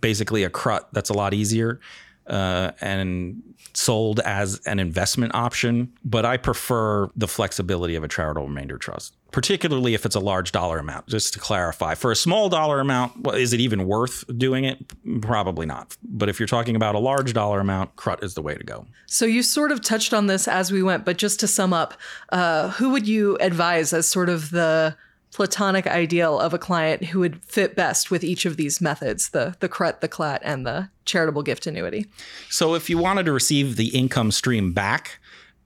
basically 0.00 0.44
a 0.44 0.50
CRUT 0.50 0.88
that's 0.92 1.10
a 1.10 1.14
lot 1.14 1.34
easier 1.34 1.80
uh, 2.28 2.72
and 2.80 3.42
sold 3.74 4.20
as 4.20 4.60
an 4.66 4.78
investment 4.78 5.34
option. 5.34 5.92
But 6.04 6.24
I 6.24 6.36
prefer 6.36 7.08
the 7.16 7.28
flexibility 7.28 7.94
of 7.94 8.04
a 8.04 8.08
charitable 8.08 8.48
remainder 8.48 8.76
trust, 8.76 9.16
particularly 9.30 9.94
if 9.94 10.04
it's 10.04 10.16
a 10.16 10.20
large 10.20 10.52
dollar 10.52 10.78
amount. 10.78 11.06
Just 11.06 11.32
to 11.34 11.38
clarify, 11.38 11.94
for 11.94 12.10
a 12.10 12.16
small 12.16 12.48
dollar 12.48 12.80
amount, 12.80 13.20
well, 13.22 13.34
is 13.34 13.52
it 13.52 13.60
even 13.60 13.86
worth 13.86 14.24
doing 14.36 14.64
it? 14.64 14.78
Probably 15.20 15.66
not. 15.66 15.96
But 16.02 16.28
if 16.28 16.40
you're 16.40 16.46
talking 16.46 16.76
about 16.76 16.94
a 16.94 16.98
large 16.98 17.32
dollar 17.32 17.60
amount, 17.60 17.96
CRUT 17.96 18.22
is 18.22 18.34
the 18.34 18.42
way 18.42 18.54
to 18.54 18.64
go. 18.64 18.86
So 19.06 19.24
you 19.24 19.42
sort 19.42 19.72
of 19.72 19.82
touched 19.82 20.12
on 20.12 20.26
this 20.26 20.48
as 20.48 20.72
we 20.72 20.82
went, 20.82 21.04
but 21.04 21.18
just 21.18 21.40
to 21.40 21.46
sum 21.46 21.72
up, 21.72 21.94
uh, 22.30 22.70
who 22.70 22.90
would 22.90 23.06
you 23.06 23.36
advise 23.40 23.92
as 23.92 24.08
sort 24.08 24.28
of 24.28 24.50
the 24.50 24.96
platonic 25.32 25.86
ideal 25.86 26.38
of 26.38 26.54
a 26.54 26.58
client 26.58 27.04
who 27.06 27.20
would 27.20 27.44
fit 27.44 27.76
best 27.76 28.10
with 28.10 28.24
each 28.24 28.46
of 28.46 28.56
these 28.56 28.80
methods 28.80 29.30
the 29.30 29.56
the 29.60 29.68
CRUT, 29.68 30.00
the 30.00 30.08
CLAT, 30.08 30.40
and 30.44 30.66
the 30.66 30.90
charitable 31.04 31.42
gift 31.42 31.66
annuity. 31.66 32.06
So 32.50 32.74
if 32.74 32.88
you 32.90 32.98
wanted 32.98 33.26
to 33.26 33.32
receive 33.32 33.76
the 33.76 33.88
income 33.88 34.30
stream 34.30 34.72
back, 34.72 35.18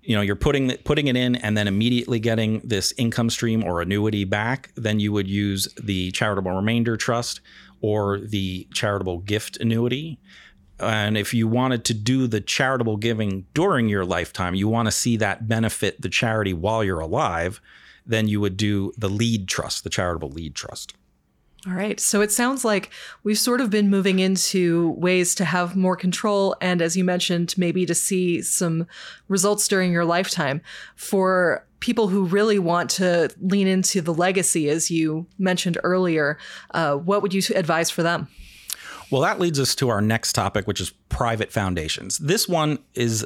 you 0.03 0.17
know, 0.17 0.23
you're 0.23 0.37
putting 0.37 0.77
putting 0.79 1.07
it 1.07 1.17
in 1.17 1.37
and 1.37 1.57
then 1.57 1.69
immediately 1.69 2.19
getting 2.19 2.61
this 2.65 2.93
income 2.97 3.31
stream 3.31 3.65
or 3.65 3.81
annuity 3.81 4.25
back, 4.25 4.71
then 4.75 5.01
you 5.01 5.13
would 5.13 5.29
use 5.29 5.69
the 5.81 6.11
charitable 6.11 6.53
remainder 6.53 6.97
trust 6.97 7.41
or 7.81 8.19
the 8.19 8.67
charitable 8.73 9.19
gift 9.19 9.57
annuity. 9.59 10.19
And 10.81 11.17
if 11.17 11.33
you 11.33 11.47
wanted 11.47 11.85
to 11.87 11.95
do 11.95 12.27
the 12.27 12.41
charitable 12.41 12.97
giving 12.97 13.47
during 13.55 13.89
your 13.89 14.05
lifetime, 14.05 14.55
you 14.55 14.69
want 14.69 14.87
to 14.87 14.93
see 14.93 15.17
that 15.19 15.47
benefit 15.47 16.01
the 16.01 16.09
charity 16.09 16.53
while 16.53 16.83
you're 16.83 17.01
alive, 17.01 17.61
then 18.07 18.29
you 18.29 18.41
would 18.41 18.57
do 18.57 18.93
the 18.97 19.09
lead 19.09 19.49
trust, 19.49 19.85
the 19.85 19.91
charitable 19.91 20.31
lead 20.31 20.55
trust. 20.55 20.95
All 21.65 21.75
right. 21.75 22.01
So 22.01 22.21
it 22.23 22.33
sounds 22.33 22.65
like 22.65 22.91
we've 23.23 23.39
sort 23.39 23.61
of 23.61 23.71
been 23.71 23.89
moving 23.89 24.19
into 24.19 24.91
ways 24.99 25.33
to 25.37 25.45
have 25.45 25.77
more 25.77 25.95
control 25.95 26.57
and, 26.61 26.83
as 26.83 26.97
you 26.97 27.05
mentioned, 27.05 27.55
maybe 27.57 27.87
to 27.87 27.95
see 27.95 28.43
some 28.43 28.89
results 29.29 29.69
during 29.69 29.93
your 29.93 30.05
lifetime. 30.05 30.61
For 30.97 31.65
people 31.79 32.09
who 32.09 32.25
really 32.25 32.59
want 32.59 32.91
to 32.91 33.31
lean 33.41 33.69
into 33.69 34.01
the 34.01 34.13
legacy, 34.13 34.69
as 34.69 34.91
you 34.91 35.29
mentioned 35.39 35.79
earlier, 35.85 36.37
uh, 36.73 36.97
what 36.97 37.23
would 37.23 37.33
you 37.33 37.43
advise 37.55 37.91
for 37.91 38.03
them? 38.03 38.27
Well, 39.13 39.23
that 39.23 39.39
leads 39.39 39.61
us 39.61 39.77
to 39.77 39.89
our 39.89 40.01
next 40.01 40.33
topic, 40.33 40.67
which 40.67 40.81
is 40.81 40.91
private 41.11 41.53
foundations. 41.53 42.19
This 42.19 42.49
one 42.49 42.79
is 42.95 43.25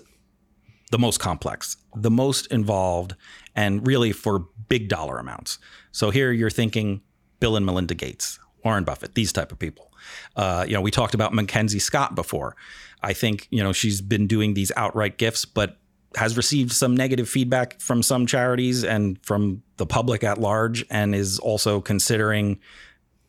the 0.91 0.99
most 0.99 1.19
complex, 1.19 1.77
the 1.95 2.11
most 2.11 2.47
involved, 2.49 3.15
and 3.55 3.87
really 3.87 4.13
for 4.13 4.47
big 4.69 4.89
dollar 4.89 5.19
amounts. 5.19 5.59
So 5.93 6.11
here 6.11 6.33
you're 6.33 6.51
thinking 6.51 7.03
Bill 7.41 7.57
and 7.57 7.67
Melinda 7.67 7.95
Gates, 7.95 8.39
Warren 8.65 8.85
Buffett, 8.85 9.15
these 9.15 9.33
type 9.33 9.53
of 9.53 9.59
people. 9.59 9.93
Uh, 10.37 10.65
you 10.67 10.75
know, 10.75 10.81
we 10.81 10.91
talked 10.91 11.15
about 11.15 11.33
MacKenzie 11.33 11.81
Scott 11.81 12.15
before. 12.15 12.57
I 13.03 13.13
think 13.13 13.49
you 13.51 13.63
know 13.63 13.73
she's 13.73 14.01
been 14.01 14.27
doing 14.27 14.55
these 14.55 14.73
outright 14.77 15.19
gifts, 15.19 15.45
but 15.45 15.79
has 16.17 16.37
received 16.37 16.73
some 16.73 16.97
negative 16.97 17.29
feedback 17.29 17.79
from 17.81 18.03
some 18.03 18.27
charities 18.27 18.85
and 18.85 19.23
from 19.25 19.63
the 19.77 19.87
public 19.87 20.25
at 20.25 20.39
large, 20.39 20.85
and 20.91 21.15
is 21.15 21.39
also 21.39 21.81
considering 21.81 22.59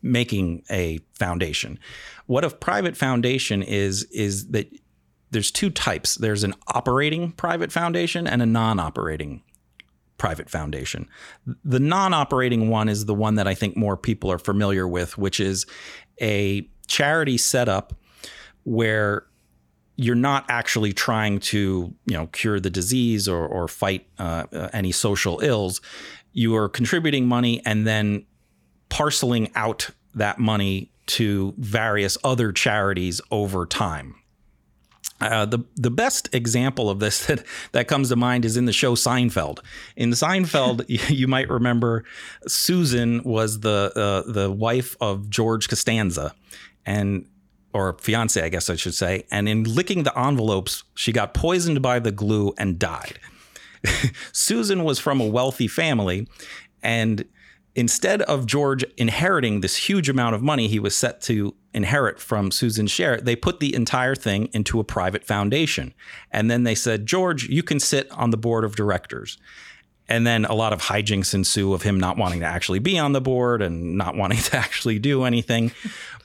making 0.00 0.62
a 0.70 0.98
foundation. 1.14 1.78
What 2.26 2.44
a 2.44 2.50
private 2.50 2.96
foundation 2.96 3.62
is 3.62 4.04
is 4.04 4.48
that 4.48 4.72
there's 5.30 5.50
two 5.50 5.70
types. 5.70 6.16
There's 6.16 6.44
an 6.44 6.54
operating 6.68 7.32
private 7.32 7.72
foundation 7.72 8.26
and 8.26 8.42
a 8.42 8.46
non-operating 8.46 9.42
private 10.16 10.50
foundation. 10.50 11.08
The 11.64 11.80
non 11.80 12.12
operating 12.12 12.68
one 12.68 12.88
is 12.88 13.06
the 13.06 13.14
one 13.14 13.36
that 13.36 13.46
I 13.46 13.54
think 13.54 13.76
more 13.76 13.96
people 13.96 14.30
are 14.32 14.38
familiar 14.38 14.86
with, 14.86 15.16
which 15.16 15.40
is 15.40 15.66
a 16.20 16.68
charity 16.86 17.38
setup 17.38 17.94
where 18.64 19.24
you're 19.96 20.14
not 20.14 20.44
actually 20.48 20.92
trying 20.92 21.40
to 21.40 21.94
you 22.06 22.16
know 22.16 22.26
cure 22.28 22.60
the 22.60 22.70
disease 22.70 23.28
or, 23.28 23.46
or 23.46 23.68
fight 23.68 24.06
uh, 24.18 24.44
uh, 24.52 24.68
any 24.72 24.92
social 24.92 25.40
ills 25.40 25.80
you 26.32 26.54
are 26.54 26.68
contributing 26.68 27.26
money 27.26 27.60
and 27.64 27.86
then 27.86 28.24
parceling 28.88 29.50
out 29.54 29.90
that 30.14 30.38
money 30.38 30.90
to 31.06 31.52
various 31.58 32.16
other 32.22 32.52
charities 32.52 33.20
over 33.30 33.66
time 33.66 34.14
uh, 35.20 35.44
the 35.46 35.58
the 35.76 35.90
best 35.90 36.32
example 36.34 36.88
of 36.90 37.00
this 37.00 37.26
that, 37.26 37.44
that 37.72 37.88
comes 37.88 38.08
to 38.08 38.16
mind 38.16 38.44
is 38.44 38.56
in 38.56 38.66
the 38.66 38.72
show 38.72 38.94
Seinfeld. 38.94 39.60
In 39.96 40.10
Seinfeld, 40.10 40.84
you, 41.10 41.26
might 41.26 41.48
remember 41.48 42.04
Susan 42.46 43.22
was 43.24 43.60
the 43.60 43.92
uh, 43.96 44.30
the 44.30 44.50
wife 44.50 44.96
of 45.00 45.28
George 45.28 45.68
Costanza, 45.68 46.34
and 46.86 47.26
or 47.72 47.96
fiance, 48.00 48.42
I 48.42 48.48
guess 48.48 48.70
I 48.70 48.76
should 48.76 48.94
say. 48.94 49.24
And 49.30 49.48
in 49.48 49.64
licking 49.64 50.04
the 50.04 50.18
envelopes, 50.18 50.84
she 50.94 51.12
got 51.12 51.34
poisoned 51.34 51.82
by 51.82 51.98
the 51.98 52.10
glue 52.10 52.54
and 52.56 52.78
died. 52.78 53.18
Susan 54.32 54.84
was 54.84 54.98
from 54.98 55.20
a 55.20 55.26
wealthy 55.26 55.68
family, 55.68 56.26
and 56.82 57.24
instead 57.74 58.22
of 58.22 58.46
George 58.46 58.84
inheriting 58.96 59.60
this 59.60 59.76
huge 59.76 60.08
amount 60.08 60.34
of 60.34 60.42
money 60.42 60.66
he 60.66 60.80
was 60.80 60.96
set 60.96 61.20
to 61.22 61.54
inherit 61.74 62.18
from 62.18 62.50
Susan's 62.50 62.90
share, 62.90 63.20
they 63.20 63.36
put 63.36 63.60
the 63.60 63.74
entire 63.74 64.14
thing 64.14 64.48
into 64.52 64.80
a 64.80 64.84
private 64.84 65.24
foundation. 65.24 65.94
And 66.30 66.50
then 66.50 66.64
they 66.64 66.74
said, 66.74 67.06
George, 67.06 67.48
you 67.48 67.62
can 67.62 67.80
sit 67.80 68.10
on 68.10 68.30
the 68.30 68.36
board 68.36 68.64
of 68.64 68.76
directors. 68.76 69.38
And 70.08 70.26
then 70.26 70.44
a 70.46 70.54
lot 70.54 70.72
of 70.72 70.80
hijinks 70.80 71.34
ensue 71.34 71.74
of 71.74 71.82
him 71.82 72.00
not 72.00 72.16
wanting 72.16 72.40
to 72.40 72.46
actually 72.46 72.78
be 72.78 72.98
on 72.98 73.12
the 73.12 73.20
board 73.20 73.60
and 73.60 73.96
not 73.96 74.16
wanting 74.16 74.38
to 74.42 74.56
actually 74.56 74.98
do 74.98 75.24
anything. 75.24 75.72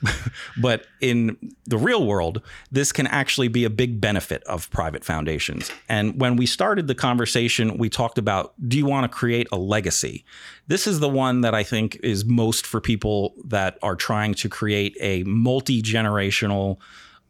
but 0.60 0.86
in 1.00 1.36
the 1.66 1.76
real 1.76 2.06
world, 2.06 2.40
this 2.70 2.92
can 2.92 3.06
actually 3.06 3.48
be 3.48 3.64
a 3.64 3.70
big 3.70 4.00
benefit 4.00 4.42
of 4.44 4.70
private 4.70 5.04
foundations. 5.04 5.70
And 5.88 6.20
when 6.20 6.36
we 6.36 6.46
started 6.46 6.86
the 6.86 6.94
conversation, 6.94 7.78
we 7.78 7.88
talked 7.88 8.18
about 8.18 8.54
do 8.68 8.78
you 8.78 8.86
want 8.86 9.10
to 9.10 9.14
create 9.14 9.48
a 9.52 9.56
legacy? 9.56 10.24
This 10.66 10.86
is 10.86 11.00
the 11.00 11.08
one 11.08 11.42
that 11.42 11.54
I 11.54 11.62
think 11.62 11.96
is 12.02 12.24
most 12.24 12.66
for 12.66 12.80
people 12.80 13.34
that 13.44 13.78
are 13.82 13.96
trying 13.96 14.34
to 14.34 14.48
create 14.48 14.96
a 15.00 15.22
multi 15.24 15.82
generational, 15.82 16.78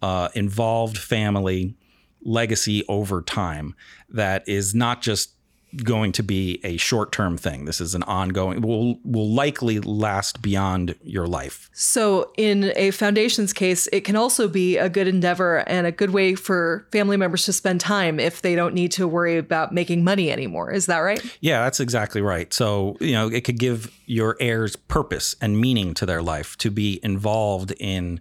uh, 0.03 0.29
involved 0.35 0.99
family 0.99 1.75
legacy 2.23 2.85
over 2.89 3.23
time 3.23 3.75
that 4.09 4.49
is 4.49 4.75
not 4.75 5.03
just 5.03 5.35
going 5.83 6.13
to 6.13 6.23
be 6.23 6.61
a 6.65 6.77
short-term 6.77 7.37
thing. 7.37 7.65
This 7.65 7.81
is 7.81 7.95
an 7.95 8.03
ongoing 8.05 8.61
will 8.61 8.99
will 9.05 9.31
likely 9.31 9.81
last 9.81 10.43
beyond 10.43 10.95
your 11.03 11.27
life. 11.27 11.71
So 11.73 12.33
in 12.37 12.73
a 12.77 12.91
foundation's 12.93 13.53
case, 13.53 13.87
it 13.93 14.03
can 14.03 14.17
also 14.17 14.49
be 14.49 14.77
a 14.77 14.89
good 14.89 15.09
endeavor 15.09 15.59
and 15.69 15.87
a 15.87 15.93
good 15.93 16.11
way 16.11 16.35
for 16.35 16.87
family 16.93 17.17
members 17.17 17.45
to 17.47 17.53
spend 17.53 17.81
time 17.81 18.21
if 18.21 18.43
they 18.43 18.55
don't 18.55 18.75
need 18.75 18.93
to 18.93 19.09
worry 19.09 19.39
about 19.39 19.73
making 19.73 20.05
money 20.05 20.31
anymore. 20.31 20.71
Is 20.71 20.87
that 20.87 20.99
right? 20.99 21.25
Yeah, 21.41 21.65
that's 21.65 21.81
exactly 21.81 22.21
right. 22.21 22.53
So, 22.53 22.97
you 23.01 23.13
know, 23.13 23.29
it 23.29 23.45
could 23.45 23.59
give 23.59 23.93
your 24.07 24.37
heirs 24.41 24.77
purpose 24.77 25.35
and 25.41 25.59
meaning 25.59 25.95
to 25.95 26.07
their 26.07 26.23
life 26.23 26.57
to 26.59 26.71
be 26.71 27.01
involved 27.03 27.73
in 27.79 28.21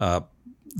uh, 0.00 0.20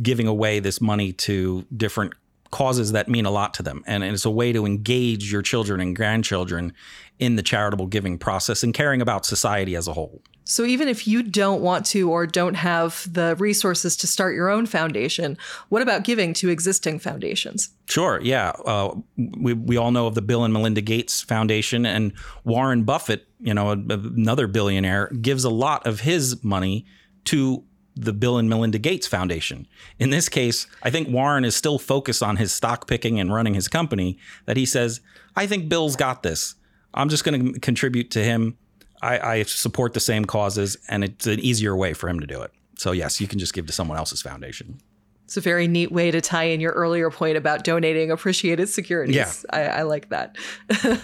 giving 0.00 0.26
away 0.26 0.60
this 0.60 0.80
money 0.80 1.12
to 1.12 1.66
different 1.76 2.14
causes 2.52 2.92
that 2.92 3.08
mean 3.08 3.26
a 3.26 3.30
lot 3.30 3.54
to 3.54 3.62
them. 3.64 3.82
And 3.86 4.04
it's 4.04 4.24
a 4.24 4.30
way 4.30 4.52
to 4.52 4.64
engage 4.64 5.32
your 5.32 5.42
children 5.42 5.80
and 5.80 5.96
grandchildren 5.96 6.72
in 7.18 7.34
the 7.34 7.42
charitable 7.42 7.86
giving 7.86 8.18
process 8.18 8.62
and 8.62 8.72
caring 8.72 9.00
about 9.00 9.26
society 9.26 9.74
as 9.74 9.88
a 9.88 9.94
whole. 9.94 10.22
So, 10.44 10.64
even 10.64 10.88
if 10.88 11.06
you 11.06 11.22
don't 11.22 11.62
want 11.62 11.86
to 11.86 12.10
or 12.10 12.26
don't 12.26 12.54
have 12.54 13.06
the 13.10 13.36
resources 13.36 13.96
to 13.98 14.08
start 14.08 14.34
your 14.34 14.50
own 14.50 14.66
foundation, 14.66 15.38
what 15.68 15.82
about 15.82 16.02
giving 16.02 16.34
to 16.34 16.50
existing 16.50 16.98
foundations? 16.98 17.70
Sure, 17.88 18.20
yeah. 18.20 18.50
Uh, 18.66 18.96
we, 19.16 19.52
we 19.52 19.76
all 19.76 19.92
know 19.92 20.08
of 20.08 20.16
the 20.16 20.22
Bill 20.22 20.44
and 20.44 20.52
Melinda 20.52 20.80
Gates 20.80 21.22
Foundation, 21.22 21.86
and 21.86 22.12
Warren 22.42 22.82
Buffett, 22.82 23.28
you 23.38 23.54
know, 23.54 23.70
another 23.70 24.48
billionaire, 24.48 25.08
gives 25.20 25.44
a 25.44 25.50
lot 25.50 25.86
of 25.86 26.00
his 26.00 26.42
money 26.42 26.86
to 27.26 27.62
the 27.94 28.12
Bill 28.12 28.38
and 28.38 28.48
Melinda 28.48 28.78
Gates 28.78 29.06
Foundation. 29.06 29.66
In 29.98 30.10
this 30.10 30.28
case, 30.28 30.66
I 30.82 30.90
think 30.90 31.08
Warren 31.08 31.44
is 31.44 31.54
still 31.54 31.78
focused 31.78 32.22
on 32.22 32.36
his 32.36 32.52
stock 32.52 32.86
picking 32.86 33.20
and 33.20 33.32
running 33.32 33.54
his 33.54 33.68
company 33.68 34.18
that 34.46 34.56
he 34.56 34.66
says, 34.66 35.00
I 35.36 35.46
think 35.46 35.68
Bill's 35.68 35.96
got 35.96 36.22
this. 36.22 36.54
I'm 36.94 37.08
just 37.08 37.24
going 37.24 37.52
to 37.52 37.60
contribute 37.60 38.10
to 38.12 38.22
him. 38.22 38.56
I, 39.00 39.18
I, 39.18 39.42
support 39.42 39.94
the 39.94 40.00
same 40.00 40.24
causes, 40.24 40.76
and 40.88 41.02
it's 41.02 41.26
an 41.26 41.40
easier 41.40 41.74
way 41.74 41.92
for 41.92 42.08
him 42.08 42.20
to 42.20 42.26
do 42.26 42.40
it. 42.40 42.52
So, 42.78 42.92
yes, 42.92 43.20
you 43.20 43.26
can 43.26 43.40
just 43.40 43.52
give 43.52 43.66
to 43.66 43.72
someone 43.72 43.98
else's 43.98 44.22
foundation. 44.22 44.80
It's 45.24 45.36
a 45.36 45.40
very 45.40 45.66
neat 45.66 45.90
way 45.90 46.10
to 46.12 46.20
tie 46.20 46.44
in 46.44 46.60
your 46.60 46.72
earlier 46.72 47.10
point 47.10 47.36
about 47.36 47.64
donating 47.64 48.10
appreciated 48.10 48.68
securities. 48.68 49.16
Yeah. 49.16 49.32
I, 49.50 49.62
I 49.62 49.82
like 49.82 50.10
that. 50.10 50.36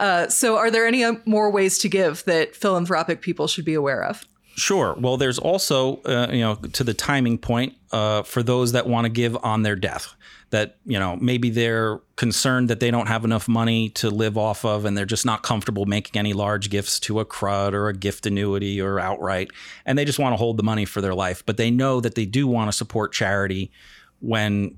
uh, 0.00 0.28
so, 0.28 0.56
are 0.56 0.72
there 0.72 0.86
any 0.86 1.04
more 1.24 1.50
ways 1.50 1.78
to 1.78 1.88
give 1.88 2.24
that 2.24 2.56
philanthropic 2.56 3.20
people 3.20 3.46
should 3.46 3.64
be 3.64 3.74
aware 3.74 4.02
of? 4.02 4.26
Sure. 4.56 4.94
Well, 4.98 5.16
there's 5.16 5.38
also, 5.38 5.96
uh, 6.02 6.28
you 6.30 6.40
know, 6.40 6.54
to 6.54 6.84
the 6.84 6.94
timing 6.94 7.38
point 7.38 7.74
uh, 7.90 8.22
for 8.22 8.42
those 8.42 8.72
that 8.72 8.86
want 8.86 9.04
to 9.04 9.08
give 9.08 9.36
on 9.42 9.62
their 9.62 9.76
death. 9.76 10.14
That 10.50 10.76
you 10.86 11.00
know 11.00 11.16
maybe 11.16 11.50
they're 11.50 11.98
concerned 12.14 12.70
that 12.70 12.78
they 12.78 12.92
don't 12.92 13.08
have 13.08 13.24
enough 13.24 13.48
money 13.48 13.88
to 13.90 14.10
live 14.10 14.38
off 14.38 14.64
of, 14.64 14.84
and 14.84 14.96
they're 14.96 15.04
just 15.04 15.26
not 15.26 15.42
comfortable 15.42 15.84
making 15.84 16.16
any 16.16 16.32
large 16.32 16.70
gifts 16.70 17.00
to 17.00 17.18
a 17.18 17.24
CRUT 17.24 17.74
or 17.74 17.88
a 17.88 17.92
gift 17.94 18.26
annuity 18.26 18.80
or 18.80 19.00
outright, 19.00 19.50
and 19.84 19.98
they 19.98 20.04
just 20.04 20.20
want 20.20 20.32
to 20.32 20.36
hold 20.36 20.56
the 20.56 20.62
money 20.62 20.84
for 20.84 21.00
their 21.00 21.14
life. 21.14 21.42
But 21.44 21.56
they 21.56 21.72
know 21.72 22.00
that 22.00 22.14
they 22.14 22.24
do 22.24 22.46
want 22.46 22.70
to 22.70 22.76
support 22.76 23.12
charity 23.12 23.72
when 24.20 24.76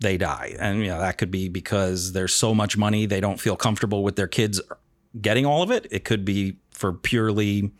they 0.00 0.16
die, 0.16 0.56
and 0.58 0.80
you 0.80 0.88
know 0.88 0.98
that 0.98 1.18
could 1.18 1.30
be 1.30 1.48
because 1.48 2.12
there's 2.12 2.34
so 2.34 2.52
much 2.52 2.76
money 2.76 3.06
they 3.06 3.20
don't 3.20 3.38
feel 3.38 3.56
comfortable 3.56 4.02
with 4.02 4.16
their 4.16 4.26
kids 4.26 4.60
getting 5.20 5.46
all 5.46 5.62
of 5.62 5.70
it. 5.70 5.86
It 5.92 6.04
could 6.04 6.24
be 6.24 6.56
for 6.72 6.92
purely 6.92 7.70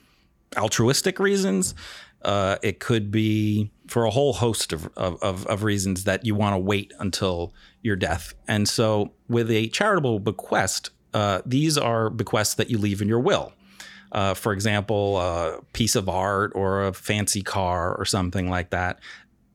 altruistic 0.56 1.18
reasons. 1.18 1.74
Uh, 2.22 2.56
it 2.62 2.80
could 2.80 3.10
be 3.10 3.70
for 3.86 4.04
a 4.04 4.10
whole 4.10 4.32
host 4.32 4.72
of, 4.72 4.88
of, 4.96 5.46
of 5.46 5.62
reasons 5.62 6.04
that 6.04 6.24
you 6.24 6.34
want 6.34 6.54
to 6.54 6.58
wait 6.58 6.92
until 6.98 7.52
your 7.82 7.96
death. 7.96 8.34
And 8.48 8.68
so, 8.68 9.12
with 9.28 9.50
a 9.50 9.68
charitable 9.68 10.18
bequest, 10.18 10.90
uh, 11.14 11.42
these 11.46 11.78
are 11.78 12.10
bequests 12.10 12.54
that 12.54 12.70
you 12.70 12.78
leave 12.78 13.00
in 13.00 13.08
your 13.08 13.20
will. 13.20 13.52
Uh, 14.10 14.34
for 14.34 14.52
example, 14.52 15.18
a 15.18 15.60
piece 15.72 15.94
of 15.94 16.08
art 16.08 16.52
or 16.54 16.86
a 16.86 16.92
fancy 16.92 17.42
car 17.42 17.94
or 17.94 18.04
something 18.04 18.48
like 18.48 18.70
that. 18.70 18.98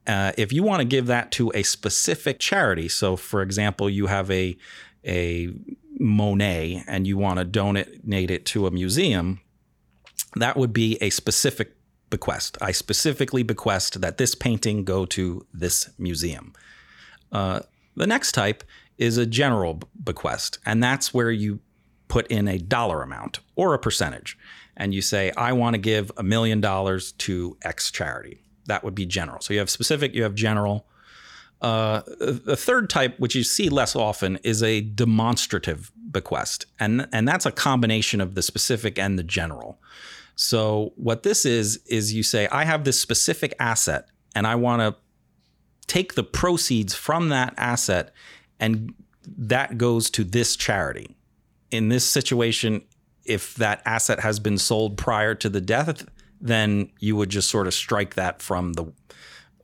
Uh, 0.06 0.32
if 0.38 0.54
you 0.54 0.64
want 0.64 0.80
to 0.80 0.86
give 0.86 1.08
that 1.08 1.32
to 1.32 1.52
a 1.56 1.64
specific 1.64 2.40
charity, 2.40 2.88
so 2.88 3.16
for 3.16 3.42
example, 3.42 3.90
you 3.90 4.08
have 4.08 4.30
a 4.32 4.56
a 5.06 5.54
Monet 6.00 6.84
and 6.88 7.06
you 7.06 7.18
want 7.18 7.40
to 7.40 7.46
donate 7.46 8.32
it 8.32 8.46
to 8.48 8.68
a 8.68 8.72
museum, 8.72 9.42
that 10.36 10.58
would 10.58 10.74
be 10.74 10.98
a 11.02 11.10
specific 11.10 11.76
bequest. 12.10 12.58
I 12.62 12.72
specifically 12.72 13.44
bequest 13.44 14.02
that 14.02 14.18
this 14.18 14.36
painting 14.36 14.84
go 14.84 15.06
to 15.08 15.46
this 15.54 15.90
museum. 15.98 16.54
Uh, 17.32 17.62
the 17.96 18.08
next 18.08 18.34
type 18.34 18.64
is 18.98 19.18
a 19.18 19.26
general 19.26 19.80
bequest, 20.04 20.60
and 20.66 20.84
that's 20.84 21.14
where 21.14 21.32
you 21.32 21.60
put 22.08 22.28
in 22.28 22.48
a 22.48 22.60
dollar 22.60 23.02
amount 23.02 23.40
or 23.56 23.74
a 23.74 23.80
percentage. 23.80 24.38
And 24.78 24.94
you 24.94 25.02
say, 25.02 25.32
I 25.38 25.54
want 25.54 25.74
to 25.76 25.80
give 25.80 26.12
a 26.18 26.24
million 26.24 26.62
dollars 26.62 27.12
to 27.14 27.58
X 27.64 27.92
charity. 27.92 28.42
That 28.66 28.84
would 28.84 28.96
be 28.96 29.06
general. 29.06 29.42
So 29.42 29.54
you 29.54 29.60
have 29.60 29.70
specific, 29.70 30.14
you 30.14 30.24
have 30.24 30.36
general. 30.36 30.86
Uh, 31.62 32.02
the 32.20 32.58
third 32.58 32.90
type, 32.90 33.20
which 33.20 33.36
you 33.36 33.44
see 33.44 33.70
less 33.70 33.96
often, 33.96 34.38
is 34.44 34.62
a 34.62 34.82
demonstrative 34.82 35.92
bequest. 36.12 36.66
And, 36.80 37.08
and 37.12 37.28
that's 37.28 37.46
a 37.46 37.52
combination 37.52 38.20
of 38.22 38.36
the 38.36 38.42
specific 38.42 39.00
and 39.00 39.18
the 39.18 39.24
general. 39.24 39.80
So 40.36 40.94
what 40.96 41.24
this 41.24 41.46
is 41.46 41.78
is 41.86 42.14
you 42.14 42.24
say 42.24 42.48
I 42.52 42.66
have 42.66 42.84
this 42.84 43.00
specific 43.00 43.54
asset 43.60 44.08
and 44.36 44.48
I 44.48 44.56
want 44.56 44.82
to 44.82 44.96
take 45.88 46.16
the 46.16 46.24
proceeds 46.24 46.96
from 46.96 47.30
that 47.30 47.54
asset 47.58 48.14
and 48.60 48.94
that 49.28 49.78
goes 49.78 50.10
to 50.12 50.24
this 50.24 50.56
charity. 50.56 51.16
In 51.72 51.90
this 51.90 52.06
situation, 52.06 52.82
if 53.26 53.56
that 53.56 53.82
asset 53.86 54.20
has 54.20 54.40
been 54.40 54.58
sold 54.58 54.98
prior 54.98 55.34
to 55.36 55.50
the 55.50 55.62
death, 55.62 56.06
then 56.42 56.92
you 57.00 57.16
would 57.16 57.30
just 57.30 57.50
sort 57.50 57.68
of 57.68 57.74
strike 57.74 58.16
that 58.16 58.42
from 58.42 58.74
the 58.74 58.86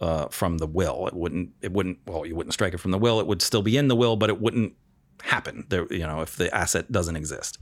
uh, 0.01 0.29
from 0.29 0.57
the 0.59 0.67
will. 0.67 1.07
It 1.07 1.13
wouldn't. 1.13 1.51
It 1.61 1.73
wouldn't. 1.73 1.99
Well, 2.05 2.25
you 2.25 2.35
wouldn't 2.35 2.53
strike 2.53 2.73
it 2.73 2.79
from 2.79 2.91
the 2.91 2.97
will. 2.97 3.19
It 3.19 3.27
would 3.27 3.41
still 3.41 3.61
be 3.61 3.75
in 3.77 3.89
the 3.89 3.95
will, 3.95 4.15
but 4.15 4.29
it 4.29 4.39
wouldn't 4.39 4.73
happen. 5.21 5.65
There, 5.69 5.91
you 5.91 6.07
know, 6.07 6.21
if 6.21 6.37
the 6.37 6.53
asset 6.55 6.91
doesn't 6.91 7.17
exist. 7.17 7.57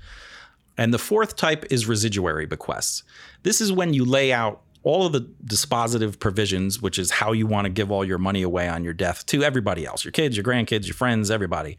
And 0.78 0.94
the 0.94 1.00
fourth 1.00 1.36
type 1.36 1.66
is 1.72 1.88
residuary 1.88 2.46
bequests. 2.46 3.04
This 3.44 3.62
is 3.62 3.72
when 3.72 3.94
you 3.94 4.06
lay 4.06 4.32
out 4.32 4.62
all 4.84 5.06
of 5.06 5.12
the 5.12 5.22
dispositive 5.46 6.20
provisions, 6.20 6.82
which 6.82 6.98
is 6.98 7.12
how 7.12 7.32
you 7.34 7.46
want 7.48 7.66
to 7.66 7.70
give 7.70 7.92
all 7.92 8.06
your 8.06 8.18
money 8.18 8.42
away 8.42 8.70
on 8.70 8.84
your 8.84 8.94
death 8.94 9.26
to 9.26 9.44
everybody 9.44 9.86
else 9.86 10.06
your 10.06 10.12
kids, 10.12 10.38
your 10.38 10.44
grandkids, 10.44 10.86
your 10.86 10.94
friends, 10.94 11.30
everybody. 11.30 11.78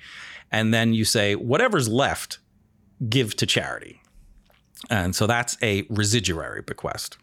And 0.51 0.75
then 0.75 0.93
you 0.93 1.05
say, 1.05 1.35
whatever's 1.35 1.89
left, 1.89 2.39
give 3.09 3.35
to 3.37 3.47
charity. 3.47 4.03
And 4.91 5.15
so 5.15 5.27
that's 5.27 5.57
a 5.63 5.87
residuary 5.89 6.63
bequest. 6.63 7.19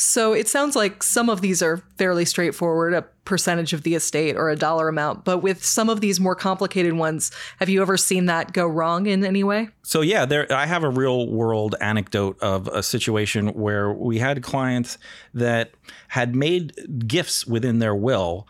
So 0.00 0.32
it 0.32 0.46
sounds 0.46 0.76
like 0.76 1.02
some 1.02 1.28
of 1.28 1.40
these 1.40 1.60
are 1.60 1.78
fairly 1.96 2.24
straightforward, 2.24 2.94
a 2.94 3.02
percentage 3.24 3.72
of 3.72 3.82
the 3.82 3.96
estate 3.96 4.36
or 4.36 4.48
a 4.48 4.54
dollar 4.54 4.86
amount. 4.86 5.24
But 5.24 5.38
with 5.38 5.64
some 5.64 5.90
of 5.90 6.00
these 6.00 6.20
more 6.20 6.36
complicated 6.36 6.92
ones, 6.92 7.32
have 7.58 7.68
you 7.68 7.82
ever 7.82 7.96
seen 7.96 8.26
that 8.26 8.52
go 8.52 8.68
wrong 8.68 9.06
in 9.06 9.24
any 9.24 9.42
way? 9.42 9.70
So 9.82 10.02
yeah, 10.02 10.24
there 10.24 10.46
I 10.52 10.66
have 10.66 10.84
a 10.84 10.88
real 10.88 11.28
world 11.28 11.74
anecdote 11.80 12.40
of 12.40 12.68
a 12.68 12.80
situation 12.80 13.48
where 13.54 13.92
we 13.92 14.20
had 14.20 14.40
clients 14.40 14.98
that 15.34 15.72
had 16.06 16.36
made 16.36 17.08
gifts 17.08 17.44
within 17.44 17.80
their 17.80 17.96
will 17.96 18.46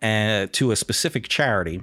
uh, 0.00 0.46
to 0.52 0.70
a 0.70 0.76
specific 0.76 1.28
charity. 1.28 1.82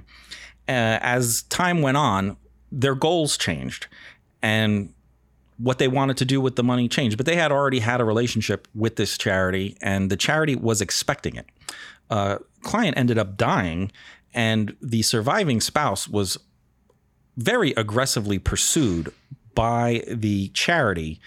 Uh, 0.66 0.98
as 1.00 1.42
time 1.42 1.80
went 1.80 1.96
on, 1.96 2.38
their 2.72 2.96
goals 2.96 3.38
changed, 3.38 3.86
and 4.42 4.92
what 5.58 5.78
they 5.78 5.88
wanted 5.88 6.16
to 6.18 6.24
do 6.24 6.40
with 6.40 6.56
the 6.56 6.62
money 6.62 6.88
changed, 6.88 7.16
but 7.16 7.26
they 7.26 7.36
had 7.36 7.50
already 7.50 7.80
had 7.80 8.00
a 8.00 8.04
relationship 8.04 8.68
with 8.74 8.96
this 8.96 9.16
charity, 9.16 9.76
and 9.80 10.10
the 10.10 10.16
charity 10.16 10.54
was 10.54 10.80
expecting 10.80 11.36
it. 11.36 11.46
Uh, 12.10 12.38
client 12.62 12.96
ended 12.96 13.18
up 13.18 13.36
dying, 13.36 13.90
and 14.34 14.76
the 14.82 15.02
surviving 15.02 15.60
spouse 15.60 16.06
was 16.08 16.38
very 17.36 17.72
aggressively 17.72 18.38
pursued 18.38 19.12
by 19.54 20.02
the 20.08 20.48
charity 20.48 21.20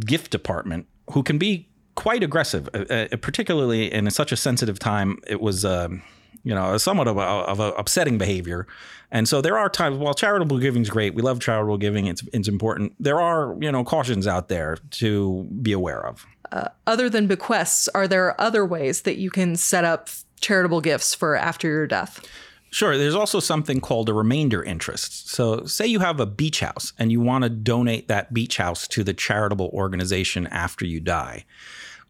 gift 0.00 0.30
department, 0.30 0.86
who 1.12 1.22
can 1.22 1.38
be 1.38 1.68
quite 1.94 2.22
aggressive, 2.22 2.68
uh, 2.74 2.78
uh 3.12 3.16
particularly 3.16 3.92
in 3.92 4.10
such 4.10 4.32
a 4.32 4.36
sensitive 4.36 4.78
time. 4.78 5.18
It 5.26 5.40
was. 5.40 5.64
Um, 5.64 6.02
you 6.44 6.54
know, 6.54 6.76
somewhat 6.78 7.08
of 7.08 7.16
a, 7.16 7.20
of 7.20 7.60
a 7.60 7.72
upsetting 7.72 8.18
behavior. 8.18 8.66
And 9.10 9.28
so 9.28 9.40
there 9.40 9.58
are 9.58 9.68
times 9.68 9.96
while 9.96 10.14
charitable 10.14 10.58
giving 10.58 10.82
is 10.82 10.90
great, 10.90 11.14
we 11.14 11.22
love 11.22 11.40
charitable 11.40 11.78
giving, 11.78 12.06
it's 12.06 12.22
it's 12.32 12.48
important. 12.48 12.94
There 13.00 13.20
are, 13.20 13.56
you 13.60 13.72
know, 13.72 13.84
cautions 13.84 14.26
out 14.26 14.48
there 14.48 14.78
to 14.92 15.48
be 15.62 15.72
aware 15.72 16.06
of. 16.06 16.26
Uh, 16.52 16.68
other 16.86 17.10
than 17.10 17.26
bequests, 17.26 17.88
are 17.88 18.08
there 18.08 18.38
other 18.40 18.64
ways 18.64 19.02
that 19.02 19.16
you 19.16 19.30
can 19.30 19.56
set 19.56 19.84
up 19.84 20.08
charitable 20.40 20.80
gifts 20.80 21.14
for 21.14 21.36
after 21.36 21.68
your 21.68 21.86
death? 21.86 22.24
Sure. 22.70 22.98
There's 22.98 23.14
also 23.14 23.40
something 23.40 23.80
called 23.80 24.10
a 24.10 24.12
remainder 24.12 24.62
interest. 24.62 25.30
So, 25.30 25.64
say 25.64 25.86
you 25.86 26.00
have 26.00 26.20
a 26.20 26.26
beach 26.26 26.60
house 26.60 26.92
and 26.98 27.10
you 27.10 27.20
want 27.20 27.44
to 27.44 27.50
donate 27.50 28.08
that 28.08 28.34
beach 28.34 28.58
house 28.58 28.86
to 28.88 29.02
the 29.02 29.14
charitable 29.14 29.70
organization 29.72 30.46
after 30.48 30.84
you 30.84 31.00
die. 31.00 31.46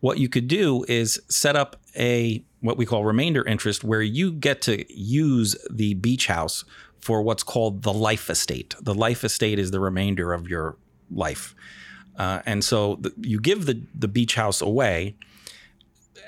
What 0.01 0.19
you 0.19 0.29
could 0.29 0.49
do 0.49 0.85
is 0.89 1.21
set 1.29 1.57
up 1.57 1.77
a 1.97 2.45
what 2.61 2.77
we 2.77 2.87
call 2.87 3.05
remainder 3.05 3.45
interest 3.45 3.85
where 3.85 4.03
you 4.03 4.33
get 4.33 4.63
to 4.63 4.85
use 4.93 5.57
the 5.71 5.95
beach 5.95 6.27
house 6.27 6.65
for 7.01 7.23
what's 7.23 7.43
called 7.43 7.83
the 7.83 7.93
life 7.93 8.29
estate. 8.29 8.75
The 8.81 8.95
life 8.95 9.25
estate 9.25 9.59
is 9.59 9.71
the 9.71 9.81
remainder 9.81 10.33
of 10.33 10.49
your 10.49 10.77
life. 11.11 11.55
Uh, 12.17 12.43
and 12.47 12.65
so 12.65 12.97
the, 13.01 13.13
you 13.21 13.41
give 13.41 13.67
the, 13.67 13.81
the 13.95 14.09
beach 14.09 14.35
house 14.35 14.61
away 14.61 15.15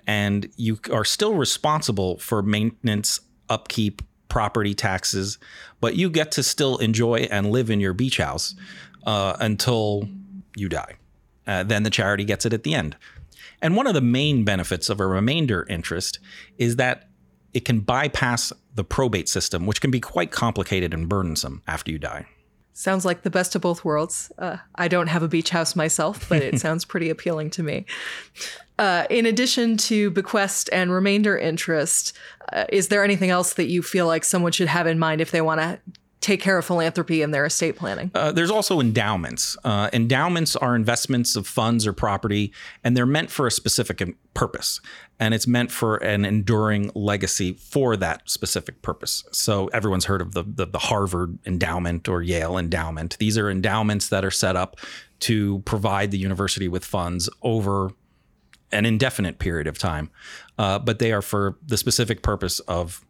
and 0.06 0.48
you 0.56 0.78
are 0.92 1.04
still 1.04 1.35
responsible 1.35 2.18
for 2.18 2.42
maintenance, 2.42 3.20
upkeep, 3.48 4.02
property 4.28 4.74
taxes, 4.74 5.38
but 5.80 5.96
you 5.96 6.09
get 6.09 6.30
to 6.33 6.42
still 6.42 6.78
enjoy 6.78 7.28
and 7.30 7.50
live 7.50 7.68
in 7.68 7.80
your 7.80 7.92
beach 7.92 8.18
house 8.18 8.54
uh, 9.04 9.37
until 9.40 10.09
you 10.56 10.68
die. 10.68 10.94
Uh, 11.46 11.64
then 11.64 11.83
the 11.83 11.90
charity 11.90 12.24
gets 12.24 12.46
it 12.46 12.52
at 12.52 12.62
the 12.62 12.74
end. 12.74 12.96
And 13.62 13.76
one 13.76 13.87
of 13.87 13.94
the 13.94 14.00
main 14.00 14.44
benefits 14.44 14.88
of 14.88 15.00
a 15.00 15.07
remainder 15.07 15.66
interest 15.68 16.18
is 16.59 16.76
that 16.76 17.09
it 17.53 17.64
can 17.64 17.81
bypass 17.81 18.53
the 18.74 18.85
probate 18.85 19.29
system, 19.29 19.66
which 19.66 19.81
can 19.81 19.90
be 19.90 20.00
quite 20.00 20.31
complicated 20.31 20.94
and 20.94 21.09
burdensome 21.09 21.62
after 21.66 21.90
you 21.90 21.98
die. 21.98 22.26
Sounds 22.72 23.05
like 23.05 23.22
the 23.22 23.31
best 23.31 23.55
of 23.55 23.62
both 23.62 23.85
worlds. 23.85 24.33
Uh, 24.38 24.57
I 24.76 24.88
don't 24.88 25.09
have 25.09 25.22
a 25.22 25.29
beach 25.29 25.50
house 25.50 25.76
myself, 25.76 26.29
but 26.29 26.40
it 26.40 26.61
sounds 26.61 26.85
pretty 26.85 27.11
appealing 27.11 27.50
to 27.50 27.62
me. 27.62 27.85
Uh, 28.79 29.05
in 29.11 29.26
addition 29.26 29.76
to 29.76 30.11
bequest 30.11 30.70
and 30.72 30.90
remainder 30.90 31.37
interest, 31.37 32.16
uh, 32.53 32.64
is 32.70 32.88
there 32.88 33.05
anything 33.05 33.29
else 33.29 33.55
that 33.55 33.66
you 33.66 33.83
feel 33.83 34.07
like 34.07 34.24
someone 34.24 34.53
should 34.53 34.68
have 34.68 34.87
in 34.87 34.98
mind 34.98 35.20
if 35.20 35.31
they 35.31 35.42
want 35.42 35.61
to 35.61 35.79
take 36.20 36.40
care 36.40 36.59
of 36.59 36.64
philanthropy 36.64 37.22
in 37.22 37.30
their 37.30 37.46
estate 37.46 37.76
planning? 37.76 38.11
Uh, 38.14 38.30
there's 38.30 38.50
also 38.50 38.80
endowments. 38.80 39.56
Uh, 39.64 39.88
endowments 39.92 40.54
are 40.56 40.76
investments 40.76 41.35
of 41.37 41.46
funds 41.46 41.87
or 41.87 41.92
property, 41.92 42.52
and 42.85 42.96
they're 42.96 43.06
meant 43.06 43.30
for 43.30 43.46
a 43.46 43.50
specific 43.50 44.02
purpose. 44.35 44.80
And 45.18 45.35
it's 45.35 45.46
meant 45.46 45.70
for 45.70 45.96
an 45.96 46.24
enduring 46.24 46.90
legacy 46.94 47.54
for 47.54 47.96
that 47.96 48.28
specific 48.28 48.83
purpose. 48.83 49.24
So 49.33 49.68
everyone's 49.68 50.04
heard 50.04 50.20
of 50.20 50.33
the, 50.33 50.42
the, 50.42 50.66
the 50.66 50.78
Harvard 50.78 51.38
endowment 51.46 52.09
or 52.09 52.22
Yale 52.22 52.59
endowment. 52.59 53.16
These 53.18 53.38
are 53.38 53.50
endowments 53.50 54.09
that 54.09 54.24
are 54.24 54.30
set 54.30 54.56
up 54.56 54.78
to 55.20 55.61
provide 55.61 56.11
the 56.11 56.18
university 56.18 56.68
with 56.68 56.85
funds 56.85 57.28
over 57.42 57.90
an 58.72 58.87
indefinite 58.87 59.38
period 59.38 59.66
of 59.66 59.78
time, 59.78 60.11
uh, 60.59 60.78
but 60.78 60.98
they 60.98 61.12
are 61.12 61.22
for 61.22 61.59
the 61.66 61.76
specific 61.76 62.22
purpose 62.22 62.61
of 62.61 63.04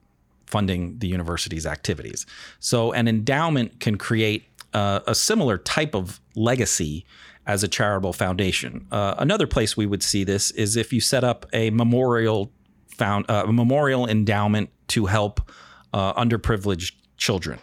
funding 0.50 0.98
the 0.98 1.08
university's 1.08 1.66
activities. 1.66 2.26
So 2.58 2.92
an 2.92 3.08
endowment 3.08 3.80
can 3.80 3.96
create 3.96 4.44
a 4.72 5.14
similar 5.14 5.58
type 5.58 5.94
of 5.94 6.20
legacy 6.36 7.04
as 7.46 7.64
a 7.64 7.68
charitable 7.68 8.12
foundation. 8.12 8.86
Uh, 8.92 9.14
another 9.18 9.46
place 9.46 9.76
we 9.76 9.86
would 9.86 10.02
see 10.02 10.24
this 10.24 10.50
is 10.52 10.76
if 10.76 10.92
you 10.92 11.00
set 11.00 11.24
up 11.24 11.46
a 11.52 11.70
memorial 11.70 12.52
found 12.96 13.24
uh, 13.28 13.44
a 13.46 13.52
memorial 13.52 14.06
endowment 14.06 14.70
to 14.88 15.06
help 15.06 15.50
uh, 15.92 16.12
underprivileged 16.14 16.92
children 17.16 17.58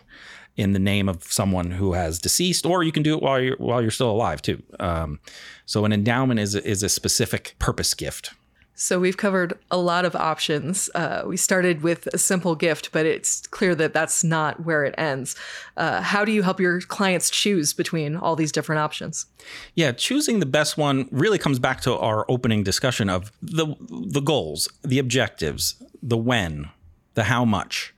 in 0.55 0.73
the 0.73 0.79
name 0.79 1.07
of 1.07 1.23
someone 1.23 1.71
who 1.71 1.93
has 1.93 2.19
deceased, 2.19 2.65
or 2.65 2.83
you 2.83 2.91
can 2.91 3.03
do 3.03 3.15
it 3.15 3.21
while 3.21 3.39
you're 3.39 3.55
while 3.57 3.81
you're 3.81 3.91
still 3.91 4.11
alive 4.11 4.41
too. 4.41 4.61
Um, 4.79 5.19
so 5.65 5.85
an 5.85 5.93
endowment 5.93 6.39
is 6.39 6.55
is 6.55 6.83
a 6.83 6.89
specific 6.89 7.55
purpose 7.59 7.93
gift. 7.93 8.31
So 8.79 8.99
we've 8.99 9.17
covered 9.17 9.57
a 9.71 9.77
lot 9.77 10.05
of 10.05 10.15
options. 10.15 10.87
Uh, 10.93 11.23
we 11.25 11.35
started 11.35 11.81
with 11.81 12.05
a 12.13 12.19
simple 12.19 12.53
gift, 12.53 12.91
but 12.91 13.07
it's 13.07 13.47
clear 13.47 13.73
that 13.73 13.91
that's 13.91 14.23
not 14.23 14.65
where 14.65 14.85
it 14.85 14.93
ends. 14.99 15.35
Uh, 15.75 15.99
how 16.01 16.23
do 16.23 16.31
you 16.31 16.43
help 16.43 16.59
your 16.59 16.79
clients 16.81 17.31
choose 17.31 17.73
between 17.73 18.15
all 18.15 18.35
these 18.35 18.51
different 18.51 18.77
options? 18.77 19.25
Yeah, 19.73 19.93
choosing 19.93 20.39
the 20.39 20.45
best 20.45 20.77
one 20.77 21.07
really 21.11 21.39
comes 21.39 21.57
back 21.57 21.81
to 21.81 21.97
our 21.97 22.23
opening 22.29 22.63
discussion 22.63 23.09
of 23.09 23.31
the 23.41 23.65
the 23.89 24.21
goals, 24.21 24.69
the 24.83 24.99
objectives, 24.99 25.81
the 26.03 26.17
when, 26.17 26.69
the 27.15 27.23
how 27.23 27.45
much, 27.45 27.95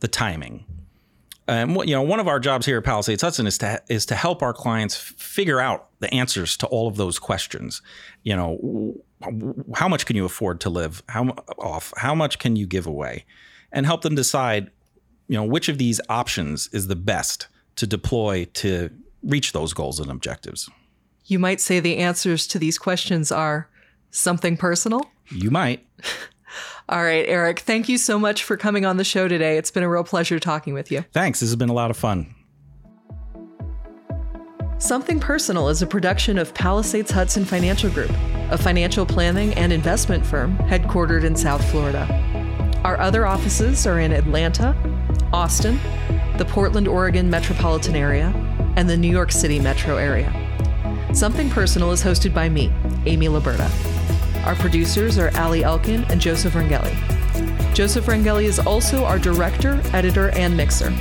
the 0.00 0.08
timing. 0.08 0.66
Um, 1.46 1.76
and 1.76 1.88
you 1.88 1.94
know, 1.94 2.02
one 2.02 2.20
of 2.20 2.28
our 2.28 2.40
jobs 2.40 2.66
here 2.66 2.78
at 2.78 2.84
Palisades 2.84 3.22
Hudson 3.22 3.46
is 3.46 3.58
to 3.58 3.82
is 3.88 4.06
to 4.06 4.14
help 4.14 4.42
our 4.42 4.52
clients 4.52 4.96
figure 4.96 5.60
out 5.60 5.88
the 6.00 6.12
answers 6.12 6.56
to 6.58 6.66
all 6.66 6.88
of 6.88 6.96
those 6.96 7.18
questions. 7.18 7.82
You 8.22 8.36
know 8.36 8.94
how 9.74 9.88
much 9.88 10.06
can 10.06 10.16
you 10.16 10.24
afford 10.24 10.60
to 10.60 10.70
live? 10.70 11.02
How 11.08 11.24
off 11.58 11.92
how 11.96 12.14
much 12.14 12.38
can 12.38 12.56
you 12.56 12.66
give 12.66 12.86
away? 12.86 13.24
And 13.72 13.86
help 13.86 14.02
them 14.02 14.14
decide 14.14 14.70
you 15.28 15.36
know 15.36 15.44
which 15.44 15.68
of 15.68 15.78
these 15.78 16.00
options 16.08 16.68
is 16.72 16.86
the 16.86 16.96
best 16.96 17.48
to 17.76 17.86
deploy 17.86 18.46
to 18.54 18.90
reach 19.22 19.52
those 19.52 19.72
goals 19.72 20.00
and 20.00 20.10
objectives. 20.10 20.70
You 21.26 21.38
might 21.38 21.60
say 21.60 21.80
the 21.80 21.96
answers 21.98 22.46
to 22.48 22.58
these 22.58 22.78
questions 22.78 23.32
are 23.32 23.68
something 24.10 24.56
personal. 24.56 25.10
You 25.30 25.50
might 25.50 25.86
all 26.88 27.02
right 27.02 27.24
eric 27.28 27.60
thank 27.60 27.88
you 27.88 27.96
so 27.96 28.18
much 28.18 28.44
for 28.44 28.56
coming 28.56 28.84
on 28.84 28.96
the 28.96 29.04
show 29.04 29.26
today 29.28 29.56
it's 29.56 29.70
been 29.70 29.82
a 29.82 29.88
real 29.88 30.04
pleasure 30.04 30.38
talking 30.38 30.74
with 30.74 30.90
you 30.90 31.02
thanks 31.12 31.40
this 31.40 31.48
has 31.48 31.56
been 31.56 31.68
a 31.68 31.74
lot 31.74 31.90
of 31.90 31.96
fun 31.96 32.34
Something 34.78 35.18
Personal 35.18 35.70
is 35.70 35.80
a 35.80 35.86
production 35.86 36.36
of 36.36 36.52
Palisades 36.52 37.10
Hudson 37.10 37.46
Financial 37.46 37.88
Group, 37.88 38.10
a 38.50 38.58
financial 38.58 39.06
planning 39.06 39.54
and 39.54 39.72
investment 39.72 40.26
firm 40.26 40.58
headquartered 40.58 41.24
in 41.24 41.34
South 41.34 41.64
Florida. 41.70 42.06
Our 42.84 43.00
other 43.00 43.24
offices 43.24 43.86
are 43.86 43.98
in 43.98 44.12
Atlanta, 44.12 44.76
Austin, 45.32 45.80
the 46.36 46.44
Portland, 46.44 46.86
Oregon 46.86 47.30
metropolitan 47.30 47.96
area, 47.96 48.26
and 48.76 48.90
the 48.90 48.96
New 48.96 49.10
York 49.10 49.32
City 49.32 49.58
metro 49.58 49.96
area. 49.96 50.30
Something 51.14 51.48
Personal 51.48 51.92
is 51.92 52.02
hosted 52.02 52.34
by 52.34 52.50
me, 52.50 52.70
Amy 53.06 53.28
Laburda. 53.28 53.93
Our 54.44 54.54
producers 54.56 55.16
are 55.16 55.30
Ali 55.38 55.64
Elkin 55.64 56.04
and 56.10 56.20
Joseph 56.20 56.52
Rangeli. 56.52 56.94
Joseph 57.74 58.04
Rangeli 58.04 58.44
is 58.44 58.58
also 58.58 59.04
our 59.04 59.18
director, 59.18 59.80
editor, 59.94 60.28
and 60.30 60.54
mixer. 60.54 60.92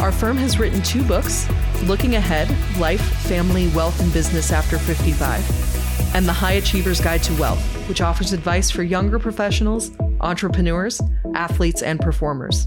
Our 0.00 0.10
firm 0.10 0.36
has 0.38 0.58
written 0.58 0.82
two 0.82 1.04
books 1.04 1.48
Looking 1.84 2.16
Ahead 2.16 2.50
Life, 2.78 3.00
Family, 3.00 3.68
Wealth, 3.68 4.00
and 4.00 4.12
Business 4.12 4.50
After 4.50 4.78
55, 4.78 6.14
and 6.16 6.26
The 6.26 6.32
High 6.32 6.52
Achiever's 6.54 7.00
Guide 7.00 7.22
to 7.22 7.34
Wealth, 7.34 7.62
which 7.88 8.00
offers 8.00 8.32
advice 8.32 8.68
for 8.68 8.82
younger 8.82 9.20
professionals, 9.20 9.92
entrepreneurs, 10.20 11.00
athletes, 11.34 11.82
and 11.82 12.00
performers. 12.00 12.66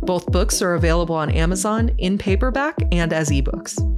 Both 0.00 0.32
books 0.32 0.62
are 0.62 0.74
available 0.74 1.14
on 1.14 1.30
Amazon 1.30 1.90
in 1.98 2.16
paperback 2.16 2.76
and 2.90 3.12
as 3.12 3.28
ebooks. 3.28 3.91